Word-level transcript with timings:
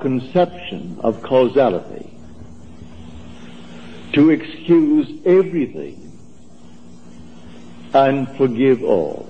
conception 0.00 0.98
of 1.02 1.22
causality, 1.22 2.10
to 4.12 4.30
excuse 4.30 5.08
everything 5.24 5.96
and 7.94 8.28
forgive 8.36 8.82
all. 8.82 9.28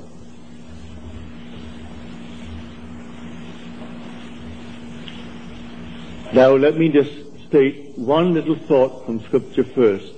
Now 6.33 6.55
let 6.55 6.77
me 6.77 6.89
just 6.89 7.11
state 7.49 7.99
one 7.99 8.35
little 8.35 8.55
thought 8.55 9.05
from 9.05 9.21
Scripture 9.25 9.65
first 9.65 10.15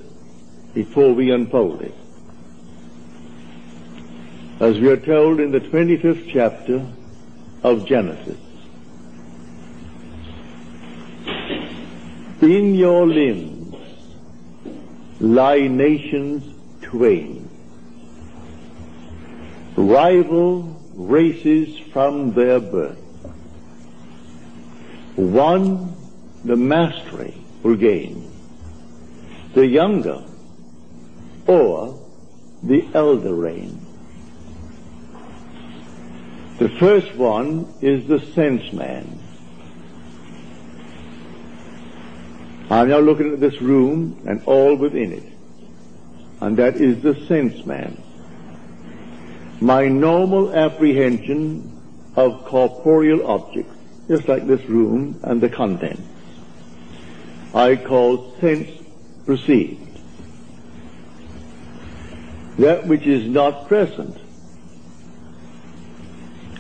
before 0.75 1.15
we 1.15 1.31
unfold 1.31 1.81
it. 1.83 1.95
As 4.61 4.79
we 4.79 4.89
are 4.89 4.99
told 4.99 5.41
in 5.41 5.51
the 5.51 5.61
25th 5.61 6.31
chapter 6.33 6.87
of 7.63 7.87
Genesis, 7.87 8.39
in 12.43 12.75
your 12.75 13.07
limbs 13.07 13.77
lie 15.21 15.69
nations 15.69 16.43
twain, 16.83 17.49
rival 19.77 20.63
races 20.95 21.79
from 21.93 22.33
their 22.33 22.59
birth. 22.59 22.99
One 25.15 25.95
the 26.45 26.57
mastery 26.57 27.35
will 27.63 27.77
gain, 27.77 28.29
the 29.55 29.65
younger 29.65 30.25
or 31.47 32.01
the 32.65 32.85
elder 32.93 33.35
reign. 33.35 33.87
The 36.59 36.69
first 36.81 37.15
one 37.15 37.73
is 37.81 38.07
the 38.09 38.21
sense 38.21 38.73
man. 38.73 39.22
I'm 42.73 42.89
now 42.89 43.01
looking 43.01 43.35
at 43.35 43.39
this 43.39 43.61
room 43.61 44.23
and 44.27 44.43
all 44.47 44.75
within 44.75 45.13
it. 45.13 45.25
And 46.41 46.57
that 46.57 46.77
is 46.77 47.03
the 47.03 47.15
sense 47.27 47.67
man. 47.67 48.03
My 49.61 49.89
normal 49.89 50.55
apprehension 50.55 51.71
of 52.17 52.47
corporeal 52.47 53.27
objects, 53.27 53.77
just 54.09 54.27
like 54.27 54.47
this 54.47 54.63
room 54.65 55.21
and 55.23 55.39
the 55.39 55.51
contents, 55.51 56.01
I 57.53 57.77
call 57.77 58.35
sense 58.41 58.71
perceived. 59.27 59.99
That 62.59 62.87
which 62.87 63.07
is 63.07 63.29
not 63.29 63.69
present, 63.69 64.17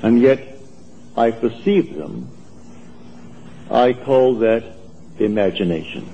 and 0.02 0.20
yet 0.20 0.58
I 1.16 1.30
perceive 1.30 1.96
them, 1.96 2.28
I 3.70 3.94
call 3.94 4.34
that 4.40 4.81
imagination. 5.25 6.09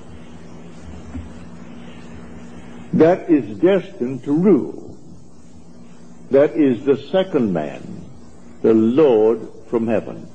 That 2.93 3.29
is 3.29 3.57
destined 3.59 4.23
to 4.23 4.33
rule. 4.33 4.97
That 6.31 6.51
is 6.51 6.83
the 6.85 6.97
second 6.97 7.53
man, 7.53 8.03
the 8.61 8.73
Lord 8.73 9.47
from 9.69 9.87
heaven. 9.87 10.29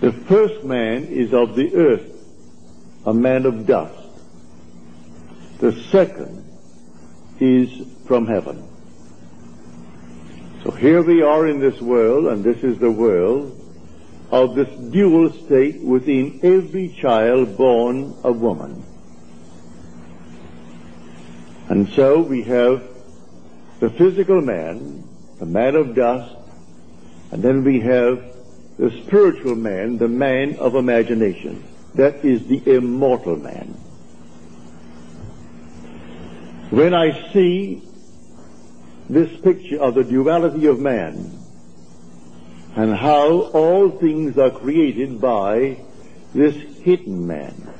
The 0.00 0.12
first 0.12 0.64
man 0.64 1.04
is 1.04 1.32
of 1.32 1.56
the 1.56 1.74
earth, 1.74 2.12
a 3.06 3.14
man 3.14 3.46
of 3.46 3.66
dust. 3.66 4.08
The 5.58 5.72
second 5.90 6.44
is 7.40 7.70
from 8.06 8.26
heaven. 8.26 8.66
So 10.62 10.70
here 10.70 11.02
we 11.02 11.22
are 11.22 11.46
in 11.46 11.60
this 11.60 11.80
world, 11.80 12.26
and 12.26 12.44
this 12.44 12.62
is 12.62 12.78
the 12.78 12.90
world 12.90 13.65
of 14.30 14.54
this 14.54 14.68
dual 14.90 15.32
state 15.32 15.80
within 15.80 16.40
every 16.42 16.88
child 16.88 17.56
born 17.56 18.14
of 18.24 18.40
woman. 18.40 18.84
And 21.68 21.88
so 21.90 22.20
we 22.20 22.42
have 22.42 22.82
the 23.80 23.90
physical 23.90 24.40
man, 24.40 25.04
the 25.38 25.46
man 25.46 25.76
of 25.76 25.94
dust, 25.94 26.34
and 27.30 27.42
then 27.42 27.64
we 27.64 27.80
have 27.80 28.22
the 28.78 28.90
spiritual 29.02 29.56
man, 29.56 29.98
the 29.98 30.08
man 30.08 30.56
of 30.56 30.74
imagination. 30.74 31.64
That 31.94 32.24
is 32.24 32.46
the 32.46 32.62
immortal 32.76 33.36
man. 33.36 33.68
When 36.70 36.94
I 36.94 37.32
see 37.32 37.82
this 39.08 39.40
picture 39.40 39.80
of 39.80 39.94
the 39.94 40.04
duality 40.04 40.66
of 40.66 40.80
man 40.80 41.35
and 42.76 42.94
how 42.94 43.40
all 43.54 43.90
things 43.90 44.36
are 44.36 44.50
created 44.50 45.18
by 45.18 45.78
this 46.34 46.54
hidden 46.82 47.26
man, 47.26 47.72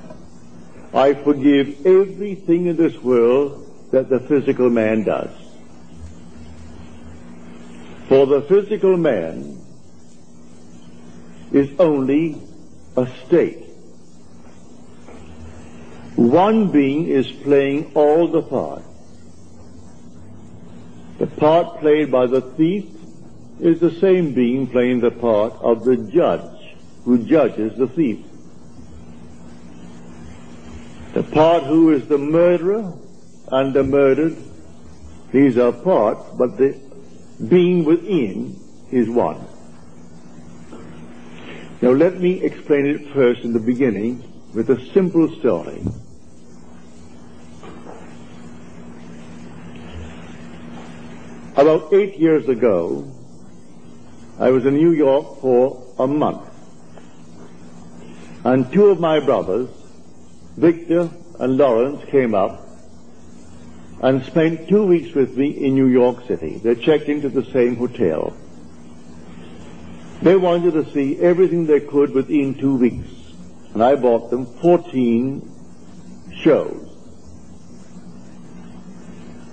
I 0.94 1.12
forgive 1.12 1.84
everything 1.86 2.66
in 2.66 2.76
this 2.76 2.96
world 3.02 3.90
that 3.90 4.08
the 4.08 4.20
physical 4.20 4.70
man 4.70 5.04
does. 5.04 5.30
For 8.08 8.24
the 8.24 8.40
physical 8.40 8.96
man 8.96 9.60
is 11.52 11.68
only 11.78 12.40
a 12.96 13.06
state. 13.26 13.64
One 16.16 16.70
being 16.70 17.08
is 17.08 17.30
playing 17.30 17.92
all 17.94 18.28
the 18.28 18.40
parts. 18.40 18.86
The 21.18 21.26
part 21.26 21.80
played 21.80 22.10
by 22.10 22.26
the 22.26 22.40
thief 22.40 22.95
is 23.60 23.80
the 23.80 23.90
same 23.90 24.34
being 24.34 24.66
playing 24.66 25.00
the 25.00 25.10
part 25.10 25.54
of 25.60 25.84
the 25.84 25.96
judge 25.96 26.76
who 27.04 27.18
judges 27.18 27.76
the 27.78 27.86
thief. 27.86 28.24
The 31.14 31.22
part 31.22 31.62
who 31.62 31.92
is 31.92 32.06
the 32.08 32.18
murderer 32.18 32.92
and 33.50 33.72
the 33.72 33.82
murdered, 33.82 34.36
these 35.32 35.56
are 35.56 35.72
parts, 35.72 36.28
but 36.36 36.58
the 36.58 36.78
being 37.48 37.84
within 37.84 38.60
is 38.90 39.08
one. 39.08 39.46
Now 41.80 41.90
let 41.90 42.20
me 42.20 42.42
explain 42.42 42.86
it 42.86 43.12
first 43.14 43.42
in 43.44 43.52
the 43.52 43.60
beginning 43.60 44.22
with 44.54 44.70
a 44.70 44.84
simple 44.92 45.34
story. 45.38 45.82
About 51.56 51.92
eight 51.94 52.18
years 52.18 52.48
ago, 52.48 53.15
I 54.38 54.50
was 54.50 54.66
in 54.66 54.74
New 54.74 54.92
York 54.92 55.40
for 55.40 55.82
a 55.98 56.06
month. 56.06 56.42
And 58.44 58.70
two 58.70 58.86
of 58.86 59.00
my 59.00 59.18
brothers, 59.18 59.70
Victor 60.56 61.10
and 61.40 61.56
Lawrence, 61.56 62.04
came 62.10 62.34
up 62.34 62.62
and 64.02 64.22
spent 64.24 64.68
two 64.68 64.84
weeks 64.84 65.14
with 65.14 65.36
me 65.36 65.48
in 65.48 65.74
New 65.74 65.86
York 65.86 66.26
City. 66.26 66.58
They 66.58 66.74
checked 66.74 67.08
into 67.08 67.30
the 67.30 67.44
same 67.46 67.76
hotel. 67.76 68.36
They 70.20 70.36
wanted 70.36 70.72
to 70.74 70.92
see 70.92 71.18
everything 71.18 71.66
they 71.66 71.80
could 71.80 72.12
within 72.12 72.54
two 72.54 72.76
weeks. 72.76 73.08
And 73.72 73.82
I 73.82 73.94
bought 73.94 74.30
them 74.30 74.44
14 74.46 75.50
shows. 76.42 76.92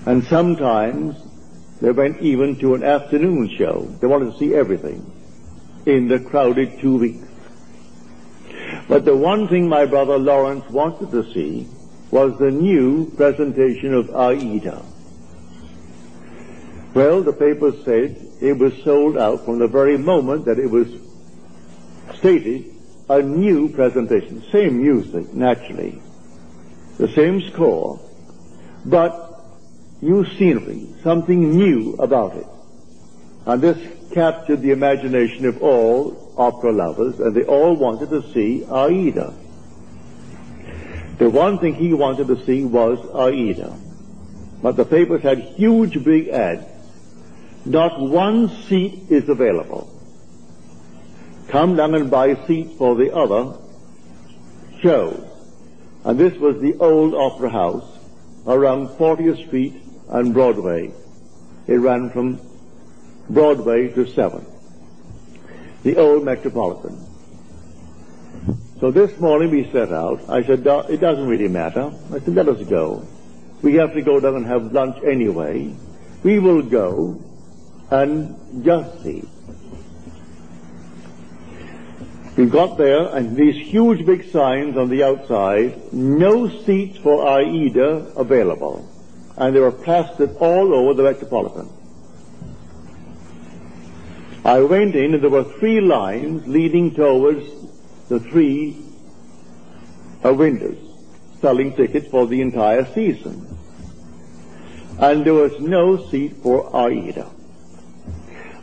And 0.06 0.26
sometimes 0.26 1.23
they 1.84 1.92
went 1.92 2.22
even 2.22 2.56
to 2.56 2.76
an 2.76 2.84
afternoon 2.84 3.50
show. 3.58 3.82
They 4.00 4.08
wanted 4.08 4.32
to 4.32 4.38
see 4.38 4.56
everything 4.56 5.06
in 5.86 6.08
the 6.08 6.18
crowded 6.18 6.80
two 6.80 6.98
weeks. 6.98 7.28
But 8.88 9.04
the 9.04 9.18
one 9.18 9.50
thing 9.50 9.68
my 9.68 9.86
brother 9.86 10.18
Lawrence 10.18 10.64
wanted 10.70 11.12
to 11.12 11.34
see 11.34 11.68
was 12.10 12.40
the 12.40 12.52
new 12.52 13.12
presentation 13.18 13.94
of 13.94 14.16
Aida. 14.16 14.82
Well, 16.94 17.22
the 17.22 17.34
papers 17.34 17.84
said 17.84 18.16
it 18.40 18.58
was 18.58 18.82
sold 18.84 19.18
out 19.18 19.44
from 19.44 19.60
the 19.60 19.68
very 19.68 19.98
moment 19.98 20.46
that 20.46 20.60
it 20.60 20.70
was 20.70 20.88
stated 22.14 22.64
a 23.10 23.22
new 23.22 23.68
presentation. 23.68 24.42
Same 24.54 24.82
music, 24.82 25.34
naturally. 25.34 26.02
The 26.98 27.10
same 27.10 27.42
score, 27.52 28.00
but 28.86 29.33
new 30.04 30.26
scenery, 30.38 30.88
something 31.02 31.56
new 31.56 31.96
about 31.96 32.36
it. 32.36 32.46
And 33.46 33.62
this 33.62 33.78
captured 34.14 34.62
the 34.62 34.72
imagination 34.72 35.46
of 35.46 35.64
all 35.64 36.34
opera 36.38 36.72
lovers, 36.72 37.20
and 37.20 37.36
they 37.36 37.44
all 37.44 37.76
wanted 37.76 38.10
to 38.10 38.22
see 38.34 38.66
Aida. 38.66 39.34
The 41.18 41.30
one 41.30 41.60
thing 41.60 41.76
he 41.76 41.94
wanted 41.94 42.28
to 42.28 42.44
see 42.46 42.64
was 42.66 43.00
Aida. 43.16 43.76
But 44.62 44.78
the 44.78 44.86
papers 44.86 45.22
had 45.22 45.40
huge 45.40 46.04
big 46.04 46.30
ads. 46.30 46.66
Not 47.66 48.00
one 48.00 48.50
seat 48.68 49.06
is 49.10 49.30
available. 49.30 49.90
Come 51.48 51.76
down 51.76 51.96
and 51.96 52.10
buy 52.10 52.36
seats 52.48 52.76
for 52.78 52.96
the 52.96 53.14
other 53.14 53.58
shows. 54.82 55.24
And 56.04 56.20
this 56.20 56.38
was 56.40 56.60
the 56.62 56.76
old 56.80 57.14
opera 57.14 57.50
house 57.50 57.90
around 58.46 58.90
40th 58.90 59.48
Street 59.48 59.83
and 60.10 60.34
Broadway. 60.34 60.92
It 61.68 61.76
ran 61.76 62.10
from 62.10 62.40
Broadway 63.30 63.88
to 63.90 64.06
7th, 64.06 64.46
the 65.84 65.98
old 65.98 66.26
Metropolitan. 66.26 67.00
So 68.80 68.92
this 68.92 69.18
morning 69.20 69.52
we 69.52 69.72
set 69.72 69.94
out. 69.94 70.30
I 70.30 70.44
said, 70.44 70.68
it 70.68 71.00
doesn't 71.00 71.28
really 71.28 71.48
matter. 71.48 71.94
I 72.12 72.20
said, 72.20 72.36
let 72.36 72.50
us 72.50 72.62
go. 72.68 73.08
We 73.62 73.76
have 73.76 73.94
to 73.94 74.02
go 74.02 74.20
down 74.20 74.36
and 74.36 74.46
have 74.46 74.74
lunch 74.74 75.02
anyway. 75.06 75.74
We 76.22 76.40
will 76.40 76.64
go 76.64 77.22
and 77.90 78.66
just 78.66 79.04
see. 79.04 79.24
We 82.36 82.48
got 82.48 82.78
there 82.78 83.16
and 83.16 83.38
these 83.38 83.56
huge 83.56 84.06
big 84.06 84.30
signs 84.32 84.76
on 84.76 84.90
the 84.90 85.04
outside, 85.04 85.94
no 85.94 86.50
seats 86.50 86.98
for 86.98 87.26
AIDA 87.26 88.14
available. 88.18 88.90
And 89.38 89.56
they 89.56 89.60
were 89.60 89.72
plastered 89.72 90.36
all 90.38 90.74
over 90.74 90.94
the 90.94 91.04
Metropolitan. 91.04 91.70
I 94.46 94.60
went 94.60 94.96
in 94.96 95.14
and 95.14 95.24
there 95.24 95.30
were 95.30 95.46
three 95.60 95.80
lines 95.80 96.48
leading 96.48 96.94
towards 96.94 97.46
the 98.10 98.20
three 98.20 98.78
uh, 100.24 100.34
windows 100.34 100.78
selling 101.42 101.76
tickets 101.76 102.08
for 102.10 102.28
the 102.28 102.42
entire 102.42 102.86
season. 102.94 103.48
And 105.00 105.26
there 105.26 105.34
was 105.34 105.60
no 105.60 106.10
seat 106.10 106.38
for 106.44 106.76
Aida. 106.76 107.30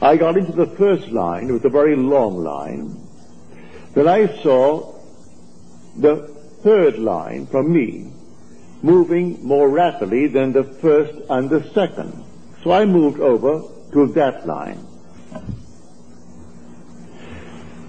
I 0.02 0.16
got 0.16 0.37
into 0.37 0.52
the 0.52 0.66
first 0.66 1.08
line, 1.08 1.50
it 1.50 1.52
was 1.52 1.64
a 1.64 1.69
very 1.69 1.96
long 1.96 2.43
line. 2.43 2.96
Then 3.94 4.08
I 4.08 4.43
saw 4.43 4.94
the 5.96 6.28
third 6.62 6.99
line 6.99 7.46
from 7.46 7.73
me 7.73 8.12
moving 8.82 9.44
more 9.44 9.68
rapidly 9.68 10.26
than 10.26 10.52
the 10.52 10.64
first 10.64 11.12
and 11.28 11.50
the 11.50 11.62
second. 11.72 12.24
So 12.62 12.72
I 12.72 12.84
moved 12.84 13.20
over 13.20 13.62
to 13.92 14.06
that 14.14 14.46
line. 14.46 14.86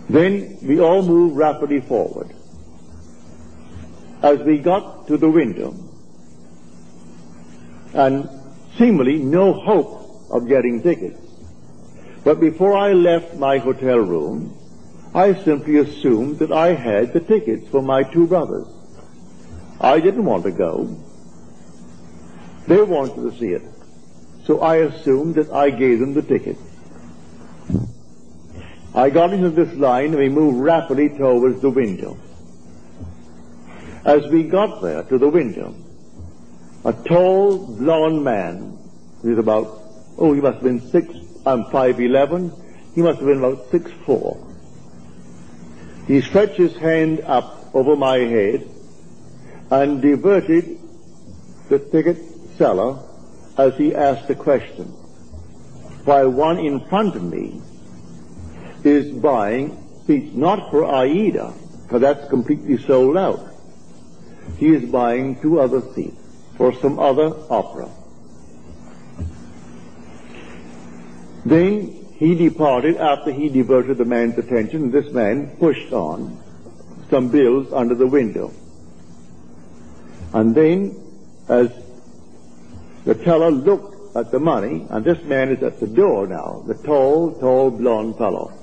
Then 0.10 0.58
we 0.62 0.80
all 0.80 1.02
moved 1.02 1.38
rapidly 1.38 1.80
forward. 1.82 2.34
As 4.22 4.40
we 4.40 4.58
got 4.58 5.08
to 5.08 5.18
the 5.18 5.30
window, 5.30 5.74
and 7.94 8.30
seemingly 8.78 9.18
no 9.18 9.54
hope 9.54 10.30
of 10.30 10.48
getting 10.48 10.82
tickets. 10.82 11.20
But 12.24 12.40
before 12.40 12.76
I 12.76 12.94
left 12.94 13.36
my 13.36 13.58
hotel 13.58 13.98
room, 13.98 14.58
I 15.14 15.34
simply 15.44 15.78
assumed 15.78 16.40
that 16.40 16.52
I 16.52 16.74
had 16.74 17.14
the 17.14 17.20
tickets 17.20 17.68
for 17.70 17.82
my 17.82 18.04
two 18.04 18.28
brothers. 18.28 18.68
I 19.84 20.00
didn't 20.00 20.26
want 20.26 20.44
to 20.44 20.52
go. 20.52 20.96
They 22.68 22.82
wanted 22.84 23.16
to 23.16 23.38
see 23.38 23.48
it. 23.48 23.64
So 24.46 24.62
I 24.62 24.78
assumed 24.78 25.36
that 25.36 25.52
I 25.52 25.72
gave 25.72 26.00
them 26.00 26.14
the 26.14 26.22
ticket. 26.22 26.58
I 28.94 29.10
got 29.10 29.34
into 29.34 29.50
this 29.50 29.74
line 29.74 30.12
and 30.12 30.18
we 30.18 30.30
moved 30.30 30.60
rapidly 30.60 31.10
towards 31.10 31.62
the 31.62 31.72
window. 31.72 32.18
As 34.06 34.28
we 34.28 34.44
got 34.44 34.82
there 34.82 35.04
to 35.04 35.18
the 35.18 35.30
window, 35.30 35.74
a 36.86 36.94
tall, 36.94 37.76
blond 37.78 38.24
man, 38.24 38.78
he 39.24 39.30
was 39.30 39.40
about, 39.40 39.82
oh, 40.18 40.34
he 40.34 40.42
must 40.42 40.56
have 40.56 40.64
been 40.64 40.82
six, 40.90 41.08
I'm 41.46 41.66
five 41.72 42.00
eleven. 42.00 42.52
He 42.94 43.02
must 43.02 43.20
have 43.20 43.28
been 43.28 43.40
about 43.40 43.72
six 43.72 43.90
four. 44.06 44.46
He 46.08 46.22
stretched 46.22 46.58
his 46.58 46.76
hand 46.78 47.22
up 47.22 47.74
over 47.74 47.96
my 47.96 48.18
head 48.18 48.70
and 49.72 50.02
diverted 50.02 50.78
the 51.70 51.80
ticket 51.80 52.18
seller 52.58 53.00
as 53.58 53.76
he 53.78 53.96
asked 53.96 54.30
a 54.30 54.36
question, 54.36 54.86
while 56.04 56.30
one 56.30 56.60
in 56.60 56.82
front 56.88 57.16
of 57.16 57.24
me 57.24 57.62
is 58.84 59.12
buying 59.12 59.78
seats 60.06 60.36
not 60.36 60.70
for 60.70 60.84
Aida, 60.84 61.54
because 61.84 62.02
that's 62.02 62.30
completely 62.30 62.78
sold 62.78 63.16
out. 63.16 63.48
He 64.58 64.74
is 64.74 64.90
buying 64.92 65.40
two 65.42 65.60
other 65.60 65.82
seats 65.94 66.18
for 66.58 66.74
some 66.74 67.00
other 67.00 67.34
opera. 67.50 67.90
Then 71.46 72.06
he 72.18 72.36
departed 72.36 72.98
after 72.98 73.32
he 73.32 73.50
diverted 73.50 73.98
the 73.98 74.06
man's 74.06 74.38
attention. 74.38 74.92
This 74.92 75.12
man 75.14 75.56
pushed 75.58 75.92
on 75.94 76.38
some 77.10 77.30
bills 77.30 77.72
under 77.74 77.96
the 77.96 78.08
window. 78.08 78.54
And 80.34 80.56
then, 80.56 80.96
as 81.50 81.70
the 83.06 83.16
teller 83.16 83.52
looked 83.52 84.16
at 84.16 84.32
the 84.32 84.40
money, 84.40 84.86
and 84.90 85.04
this 85.04 85.22
man 85.24 85.50
is 85.50 85.64
at 85.64 85.80
the 85.80 85.88
door 85.88 86.28
now, 86.28 86.64
the 86.68 86.76
tall, 86.76 87.34
tall, 87.34 87.72
blond 87.72 88.18
fellow. 88.18 88.54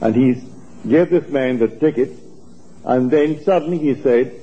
And 0.00 0.14
he 0.14 0.42
gave 0.88 1.10
this 1.10 1.28
man 1.28 1.58
the 1.58 1.68
ticket, 1.68 2.10
and 2.84 3.10
then 3.10 3.42
suddenly 3.44 3.78
he 3.78 4.00
said, 4.02 4.40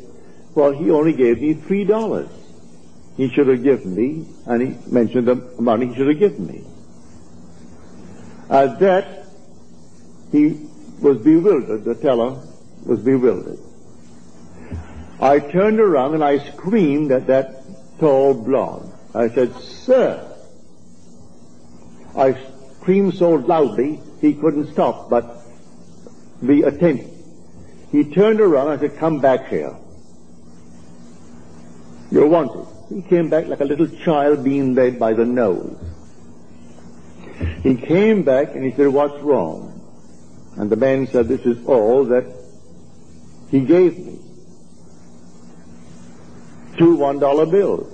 well, 0.55 0.71
he 0.71 0.91
only 0.91 1.13
gave 1.13 1.41
me 1.41 1.53
three 1.53 1.85
dollars. 1.85 2.29
He 3.17 3.29
should 3.29 3.47
have 3.47 3.63
given 3.63 3.95
me, 3.95 4.25
and 4.45 4.61
he 4.61 4.91
mentioned 4.91 5.27
the 5.27 5.35
money 5.59 5.87
he 5.87 5.95
should 5.95 6.07
have 6.07 6.19
given 6.19 6.47
me. 6.47 6.63
At 8.49 8.79
that, 8.79 9.25
he 10.31 10.67
was 10.99 11.17
bewildered, 11.19 11.83
the 11.83 11.95
teller 11.95 12.41
was 12.85 12.99
bewildered. 12.99 13.59
I 15.21 15.39
turned 15.39 15.79
around 15.79 16.15
and 16.15 16.23
I 16.23 16.39
screamed 16.39 17.11
at 17.11 17.27
that 17.27 17.63
tall 17.99 18.33
blonde. 18.33 18.91
I 19.13 19.29
said, 19.29 19.55
Sir! 19.55 20.27
I 22.17 22.35
screamed 22.79 23.13
so 23.13 23.31
loudly 23.31 24.01
he 24.19 24.33
couldn't 24.33 24.73
stop 24.73 25.09
but 25.09 25.37
be 26.45 26.63
attentive. 26.63 27.11
He 27.91 28.05
turned 28.05 28.41
around 28.41 28.71
and 28.71 28.81
said, 28.81 28.97
come 28.97 29.19
back 29.19 29.47
here. 29.49 29.75
You're 32.09 32.27
wanted. 32.27 32.65
He 32.89 33.01
came 33.01 33.29
back 33.29 33.47
like 33.47 33.59
a 33.59 33.65
little 33.65 33.87
child 33.87 34.43
being 34.43 34.75
led 34.75 34.97
by 34.97 35.13
the 35.13 35.25
nose. 35.25 35.77
He 37.63 37.75
came 37.75 38.23
back 38.23 38.55
and 38.55 38.63
he 38.63 38.71
said, 38.71 38.87
what's 38.87 39.21
wrong? 39.21 39.67
And 40.57 40.69
the 40.69 40.75
man 40.75 41.07
said, 41.07 41.27
this 41.27 41.41
is 41.41 41.65
all 41.67 42.05
that 42.05 42.25
he 43.49 43.61
gave 43.61 43.97
me. 43.97 44.19
Two 46.81 46.95
one 46.95 47.19
dollar 47.19 47.45
bills. 47.45 47.93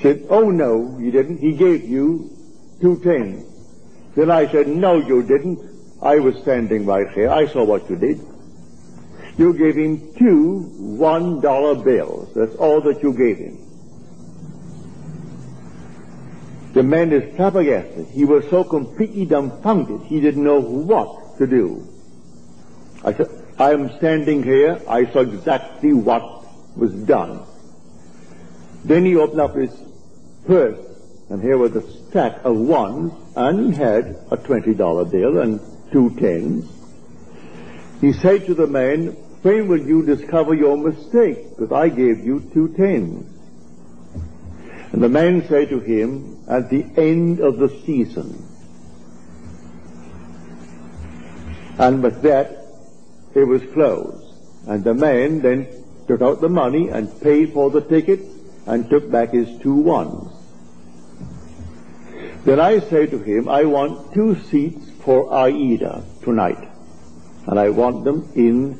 Said, 0.00 0.24
oh 0.30 0.50
no, 0.50 0.98
you 0.98 1.10
didn't. 1.10 1.36
He 1.36 1.52
gave 1.52 1.84
you 1.84 2.34
two 2.80 2.98
tens. 3.00 3.44
Then 4.16 4.30
I 4.30 4.50
said, 4.50 4.66
no, 4.66 4.96
you 4.96 5.22
didn't. 5.22 5.60
I 6.00 6.18
was 6.18 6.34
standing 6.40 6.86
right 6.86 7.10
here. 7.10 7.28
I 7.28 7.46
saw 7.46 7.62
what 7.62 7.90
you 7.90 7.96
did. 7.96 8.20
You 9.36 9.52
gave 9.52 9.76
him 9.76 10.14
two 10.14 10.60
one 10.78 11.40
dollar 11.40 11.74
bills. 11.74 12.32
That's 12.34 12.54
all 12.54 12.80
that 12.82 13.02
you 13.02 13.12
gave 13.12 13.36
him. 13.36 13.58
The 16.72 16.82
man 16.82 17.12
is 17.12 17.36
flabbergasted. 17.36 18.06
He 18.08 18.24
was 18.24 18.48
so 18.48 18.64
completely 18.64 19.26
dumbfounded, 19.26 20.06
he 20.06 20.20
didn't 20.20 20.44
know 20.44 20.60
what 20.60 21.36
to 21.38 21.46
do. 21.46 21.86
I 23.04 23.12
said, 23.12 23.29
I 23.60 23.72
am 23.72 23.94
standing 23.98 24.42
here. 24.42 24.80
I 24.88 25.04
saw 25.12 25.20
exactly 25.20 25.92
what 25.92 26.46
was 26.78 26.94
done. 26.94 27.42
Then 28.86 29.04
he 29.04 29.16
opened 29.16 29.42
up 29.42 29.54
his 29.54 29.70
purse, 30.46 30.78
and 31.28 31.42
here 31.42 31.58
was 31.58 31.76
a 31.76 31.82
stack 32.08 32.42
of 32.42 32.56
ones, 32.56 33.12
and 33.36 33.66
he 33.66 33.78
had 33.78 34.16
a 34.30 34.38
$20 34.38 35.10
bill 35.10 35.40
and 35.42 35.60
two 35.92 36.08
tens. 36.18 36.72
He 38.00 38.14
said 38.14 38.46
to 38.46 38.54
the 38.54 38.66
man, 38.66 39.08
when 39.42 39.68
will 39.68 39.86
you 39.86 40.06
discover 40.06 40.54
your 40.54 40.78
mistake? 40.78 41.50
Because 41.50 41.70
I 41.70 41.90
gave 41.90 42.24
you 42.24 42.40
two 42.54 42.68
tens. 42.78 43.26
And 44.92 45.02
the 45.02 45.10
man 45.10 45.46
said 45.48 45.68
to 45.68 45.80
him, 45.80 46.44
at 46.48 46.70
the 46.70 46.86
end 46.96 47.40
of 47.40 47.58
the 47.58 47.68
season. 47.84 48.42
And 51.78 52.02
with 52.02 52.22
that, 52.22 52.59
it 53.34 53.44
was 53.44 53.62
closed. 53.72 54.26
And 54.66 54.84
the 54.84 54.94
man 54.94 55.40
then 55.40 55.68
took 56.06 56.22
out 56.22 56.40
the 56.40 56.48
money 56.48 56.88
and 56.88 57.20
paid 57.22 57.52
for 57.52 57.70
the 57.70 57.80
ticket 57.80 58.20
and 58.66 58.88
took 58.90 59.10
back 59.10 59.30
his 59.30 59.58
two 59.60 59.74
ones. 59.74 60.32
Then 62.44 62.58
I 62.58 62.80
say 62.80 63.06
to 63.06 63.18
him, 63.18 63.48
I 63.48 63.64
want 63.64 64.14
two 64.14 64.34
seats 64.34 64.90
for 65.04 65.32
Aida 65.32 66.02
tonight. 66.22 66.68
And 67.46 67.58
I 67.58 67.70
want 67.70 68.04
them 68.04 68.30
in 68.34 68.78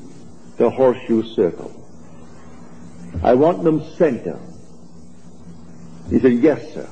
the 0.57 0.71
horseshoe 0.71 1.23
circle. 1.23 1.77
I 3.23 3.35
want 3.35 3.65
them 3.65 3.85
center. 3.97 4.39
He 6.09 6.19
said, 6.19 6.33
yes, 6.33 6.75
sir. 6.75 6.89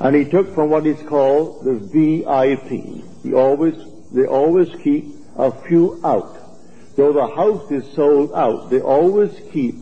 And 0.00 0.14
he 0.14 0.24
took 0.24 0.54
from 0.54 0.70
what 0.70 0.86
is 0.86 1.00
called 1.08 1.64
the 1.64 1.74
VIP. 1.74 3.04
He 3.22 3.34
always, 3.34 3.74
they 4.12 4.26
always 4.26 4.68
keep 4.82 5.17
a 5.38 5.50
few 5.66 6.00
out 6.04 6.38
though 6.98 7.12
the 7.12 7.28
house 7.28 7.70
is 7.70 7.88
sold 7.94 8.32
out, 8.34 8.70
they 8.70 8.80
always 8.80 9.30
keep 9.52 9.76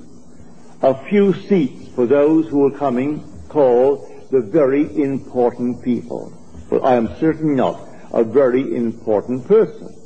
a 0.83 0.95
few 1.09 1.33
seats 1.33 1.89
for 1.95 2.05
those 2.05 2.47
who 2.47 2.67
are 2.67 2.79
coming 2.79 3.25
called 3.49 4.29
the 4.31 4.43
very 4.43 4.85
important 5.03 5.83
people. 5.83 6.31
But 6.69 6.85
I 6.85 6.97
am 6.97 7.09
certainly 7.19 7.55
not 7.55 7.81
a 8.13 8.23
very 8.23 8.77
important 8.77 9.49
person. 9.49 9.97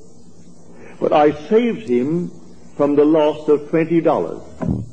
But 1.00 1.12
I 1.12 1.32
saved 1.48 1.88
him 1.88 2.30
from 2.76 2.94
the 2.94 3.04
loss 3.04 3.48
of 3.48 3.62
$20. 3.62 4.86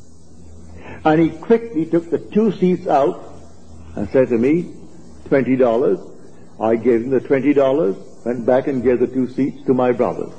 And 1.05 1.21
he 1.21 1.29
quickly 1.37 1.85
took 1.85 2.09
the 2.09 2.17
two 2.17 2.51
seats 2.53 2.87
out 2.87 3.31
and 3.95 4.09
said 4.09 4.29
to 4.29 4.39
me, 4.39 4.73
$20. 5.25 6.13
I 6.59 6.75
gave 6.77 7.03
him 7.03 7.11
the 7.11 7.19
$20, 7.19 8.25
went 8.25 8.43
back 8.47 8.65
and 8.65 8.81
gave 8.81 8.99
the 8.99 9.07
two 9.07 9.27
seats 9.29 9.63
to 9.67 9.75
my 9.75 9.91
brothers. 9.91 10.33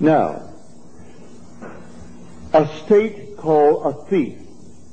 Now, 0.00 0.48
a 2.54 2.66
state 2.84 3.36
called 3.36 3.84
a 3.84 4.08
thief. 4.08 4.38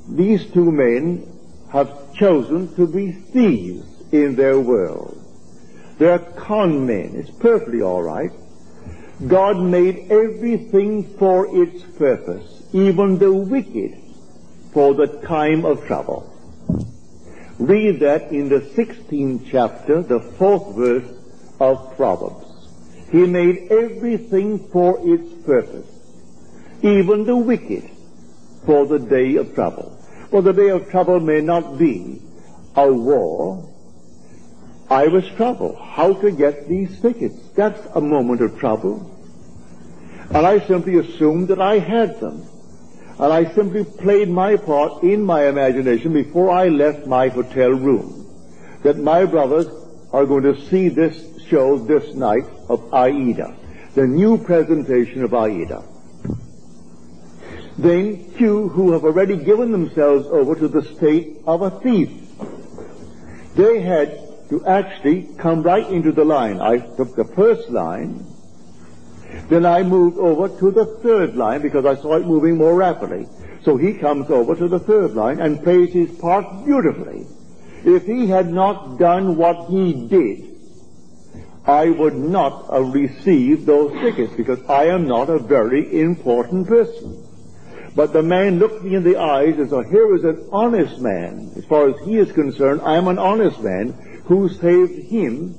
These 0.06 0.52
two 0.52 0.70
men 0.70 1.26
have 1.70 2.14
chosen 2.14 2.74
to 2.76 2.86
be 2.86 3.12
thieves 3.12 3.86
in 4.12 4.36
their 4.36 4.60
world. 4.60 5.16
They're 5.96 6.18
con 6.18 6.86
men. 6.86 7.14
It's 7.14 7.30
perfectly 7.30 7.80
all 7.80 8.02
right. 8.02 8.30
God 9.26 9.58
made 9.58 10.12
everything 10.12 11.16
for 11.16 11.48
its 11.56 11.82
purpose, 11.96 12.62
even 12.72 13.18
the 13.18 13.32
wicked 13.32 13.96
for 14.72 14.94
the 14.94 15.06
time 15.26 15.64
of 15.64 15.86
trouble. 15.86 16.34
Read 17.58 18.00
that 18.00 18.30
in 18.30 18.48
the 18.50 18.60
16th 18.60 19.48
chapter, 19.50 20.02
the 20.02 20.20
fourth 20.20 20.76
verse 20.76 21.10
of 21.58 21.96
Proverbs. 21.96 22.47
He 23.10 23.26
made 23.26 23.72
everything 23.72 24.68
for 24.70 24.98
its 25.02 25.32
purpose, 25.46 25.86
even 26.82 27.24
the 27.24 27.36
wicked 27.36 27.88
for 28.66 28.86
the 28.86 28.98
day 28.98 29.36
of 29.36 29.54
trouble. 29.54 29.96
Well, 30.30 30.42
the 30.42 30.52
day 30.52 30.68
of 30.68 30.90
trouble 30.90 31.20
may 31.20 31.40
not 31.40 31.78
be 31.78 32.20
a 32.76 32.92
war. 32.92 33.72
I 34.90 35.08
was 35.08 35.26
troubled. 35.36 35.78
How 35.78 36.12
to 36.12 36.30
get 36.30 36.68
these 36.68 37.00
tickets? 37.00 37.36
That's 37.54 37.80
a 37.94 38.00
moment 38.00 38.42
of 38.42 38.58
trouble. 38.58 39.14
And 40.30 40.46
I 40.46 40.60
simply 40.66 40.98
assumed 40.98 41.48
that 41.48 41.60
I 41.60 41.78
had 41.78 42.20
them. 42.20 42.46
And 43.18 43.32
I 43.32 43.52
simply 43.54 43.84
played 43.84 44.28
my 44.28 44.56
part 44.56 45.02
in 45.02 45.24
my 45.24 45.48
imagination 45.48 46.12
before 46.12 46.50
I 46.50 46.68
left 46.68 47.06
my 47.06 47.28
hotel 47.28 47.70
room. 47.70 48.26
That 48.82 48.98
my 48.98 49.24
brothers 49.24 49.66
are 50.12 50.26
going 50.26 50.44
to 50.44 50.60
see 50.68 50.88
this 50.88 51.37
show 51.48 51.78
this 51.78 52.14
night 52.14 52.44
of 52.68 52.92
Aida. 52.92 53.56
The 53.94 54.06
new 54.06 54.38
presentation 54.38 55.24
of 55.24 55.34
Aida. 55.34 55.82
Then 57.76 58.30
few 58.32 58.68
who 58.68 58.92
have 58.92 59.04
already 59.04 59.36
given 59.36 59.72
themselves 59.72 60.26
over 60.26 60.54
to 60.56 60.68
the 60.68 60.82
state 60.96 61.38
of 61.46 61.62
a 61.62 61.70
thief. 61.80 62.10
They 63.54 63.80
had 63.80 64.48
to 64.50 64.64
actually 64.66 65.28
come 65.38 65.62
right 65.62 65.86
into 65.88 66.12
the 66.12 66.24
line. 66.24 66.60
I 66.60 66.78
took 66.78 67.14
the 67.14 67.24
first 67.24 67.68
line, 67.70 68.24
then 69.48 69.64
I 69.64 69.82
moved 69.82 70.18
over 70.18 70.48
to 70.58 70.70
the 70.70 70.86
third 71.02 71.36
line 71.36 71.62
because 71.62 71.84
I 71.84 71.94
saw 71.96 72.16
it 72.16 72.26
moving 72.26 72.56
more 72.56 72.74
rapidly. 72.74 73.26
So 73.62 73.76
he 73.76 73.94
comes 73.94 74.30
over 74.30 74.54
to 74.54 74.68
the 74.68 74.78
third 74.78 75.14
line 75.14 75.40
and 75.40 75.62
plays 75.62 75.92
his 75.92 76.10
part 76.18 76.64
beautifully. 76.64 77.26
If 77.84 78.04
he 78.06 78.26
had 78.26 78.52
not 78.52 78.98
done 78.98 79.36
what 79.36 79.68
he 79.68 80.06
did, 80.08 80.47
I 81.68 81.90
would 81.90 82.16
not 82.16 82.64
uh, 82.70 82.82
have 82.82 82.94
received 82.94 83.66
those 83.66 83.92
tickets 84.00 84.32
because 84.34 84.58
I 84.70 84.86
am 84.86 85.06
not 85.06 85.28
a 85.28 85.38
very 85.38 86.00
important 86.00 86.66
person. 86.66 87.22
But 87.94 88.14
the 88.14 88.22
man 88.22 88.58
looked 88.58 88.82
me 88.82 88.94
in 88.94 89.04
the 89.04 89.18
eyes 89.18 89.58
and 89.58 89.68
said, 89.68 89.84
here 89.90 90.14
is 90.16 90.24
an 90.24 90.48
honest 90.50 90.98
man. 90.98 91.50
As 91.56 91.66
far 91.66 91.90
as 91.90 92.00
he 92.06 92.16
is 92.16 92.32
concerned, 92.32 92.80
I 92.80 92.96
am 92.96 93.06
an 93.08 93.18
honest 93.18 93.60
man 93.60 93.92
who 94.24 94.48
saved 94.48 95.10
him 95.10 95.58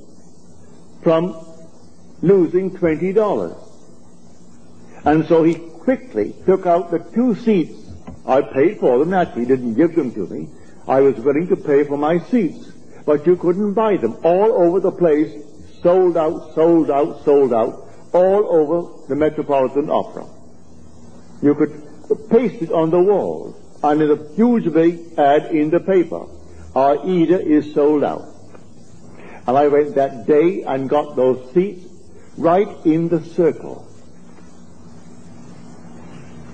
from 1.04 1.46
losing 2.22 2.72
$20. 2.72 3.66
And 5.04 5.26
so 5.28 5.44
he 5.44 5.54
quickly 5.54 6.34
took 6.44 6.66
out 6.66 6.90
the 6.90 6.98
two 7.14 7.36
seats. 7.36 7.88
I 8.26 8.42
paid 8.42 8.80
for 8.80 8.98
them, 8.98 9.10
naturally, 9.10 9.42
he 9.42 9.46
didn't 9.46 9.74
give 9.74 9.94
them 9.94 10.12
to 10.14 10.26
me. 10.26 10.48
I 10.88 11.02
was 11.02 11.14
willing 11.20 11.46
to 11.48 11.56
pay 11.56 11.84
for 11.84 11.96
my 11.96 12.18
seats. 12.18 12.72
But 13.06 13.26
you 13.28 13.36
couldn't 13.36 13.74
buy 13.74 13.96
them. 13.96 14.16
All 14.24 14.52
over 14.52 14.80
the 14.80 14.92
place, 14.92 15.46
sold 15.82 16.16
out, 16.16 16.54
sold 16.54 16.90
out, 16.90 17.24
sold 17.24 17.52
out, 17.52 17.88
all 18.12 18.46
over 18.50 19.06
the 19.08 19.16
Metropolitan 19.16 19.90
Opera. 19.90 20.26
You 21.42 21.54
could 21.54 22.28
paste 22.28 22.62
it 22.62 22.72
on 22.72 22.90
the 22.90 23.00
walls, 23.00 23.56
and 23.82 24.02
in 24.02 24.10
a 24.10 24.34
huge 24.34 24.72
big 24.72 25.18
ad 25.18 25.46
in 25.54 25.70
the 25.70 25.80
paper. 25.80 26.26
Our 26.74 26.98
Aida 26.98 27.40
is 27.40 27.74
sold 27.74 28.04
out. 28.04 28.26
And 29.46 29.56
I 29.56 29.68
went 29.68 29.94
that 29.96 30.26
day 30.26 30.62
and 30.62 30.88
got 30.88 31.16
those 31.16 31.52
seats 31.52 31.86
right 32.36 32.68
in 32.84 33.08
the 33.08 33.24
circle. 33.24 33.86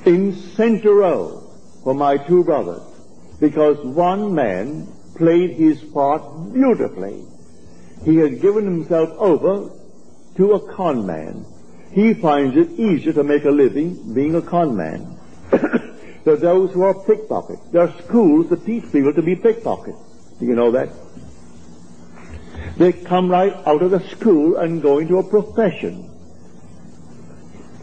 In 0.06 0.34
center 0.54 0.94
row 0.94 1.42
for 1.82 1.94
my 1.94 2.16
two 2.16 2.44
brothers. 2.44 2.82
Because 3.40 3.84
one 3.84 4.34
man 4.34 4.86
played 5.16 5.50
his 5.50 5.82
part 5.82 6.22
beautifully. 6.54 7.24
He 8.04 8.16
has 8.16 8.40
given 8.40 8.64
himself 8.64 9.10
over 9.18 9.70
to 10.36 10.52
a 10.52 10.74
con 10.74 11.06
man. 11.06 11.44
He 11.92 12.14
finds 12.14 12.56
it 12.56 12.72
easier 12.78 13.12
to 13.14 13.24
make 13.24 13.44
a 13.44 13.50
living 13.50 14.12
being 14.14 14.34
a 14.34 14.42
con 14.42 14.76
man. 14.76 15.18
there 15.50 16.34
are 16.34 16.36
those 16.36 16.72
who 16.72 16.82
are 16.82 16.94
pickpockets. 17.06 17.62
There 17.72 17.82
are 17.82 18.02
schools 18.02 18.50
that 18.50 18.66
teach 18.66 18.84
people 18.92 19.14
to 19.14 19.22
be 19.22 19.34
pickpockets. 19.34 19.98
Do 20.38 20.46
you 20.46 20.54
know 20.54 20.72
that? 20.72 20.90
They 22.76 22.92
come 22.92 23.30
right 23.30 23.54
out 23.66 23.82
of 23.82 23.90
the 23.90 24.00
school 24.10 24.56
and 24.56 24.82
go 24.82 24.98
into 24.98 25.18
a 25.18 25.22
profession. 25.22 26.10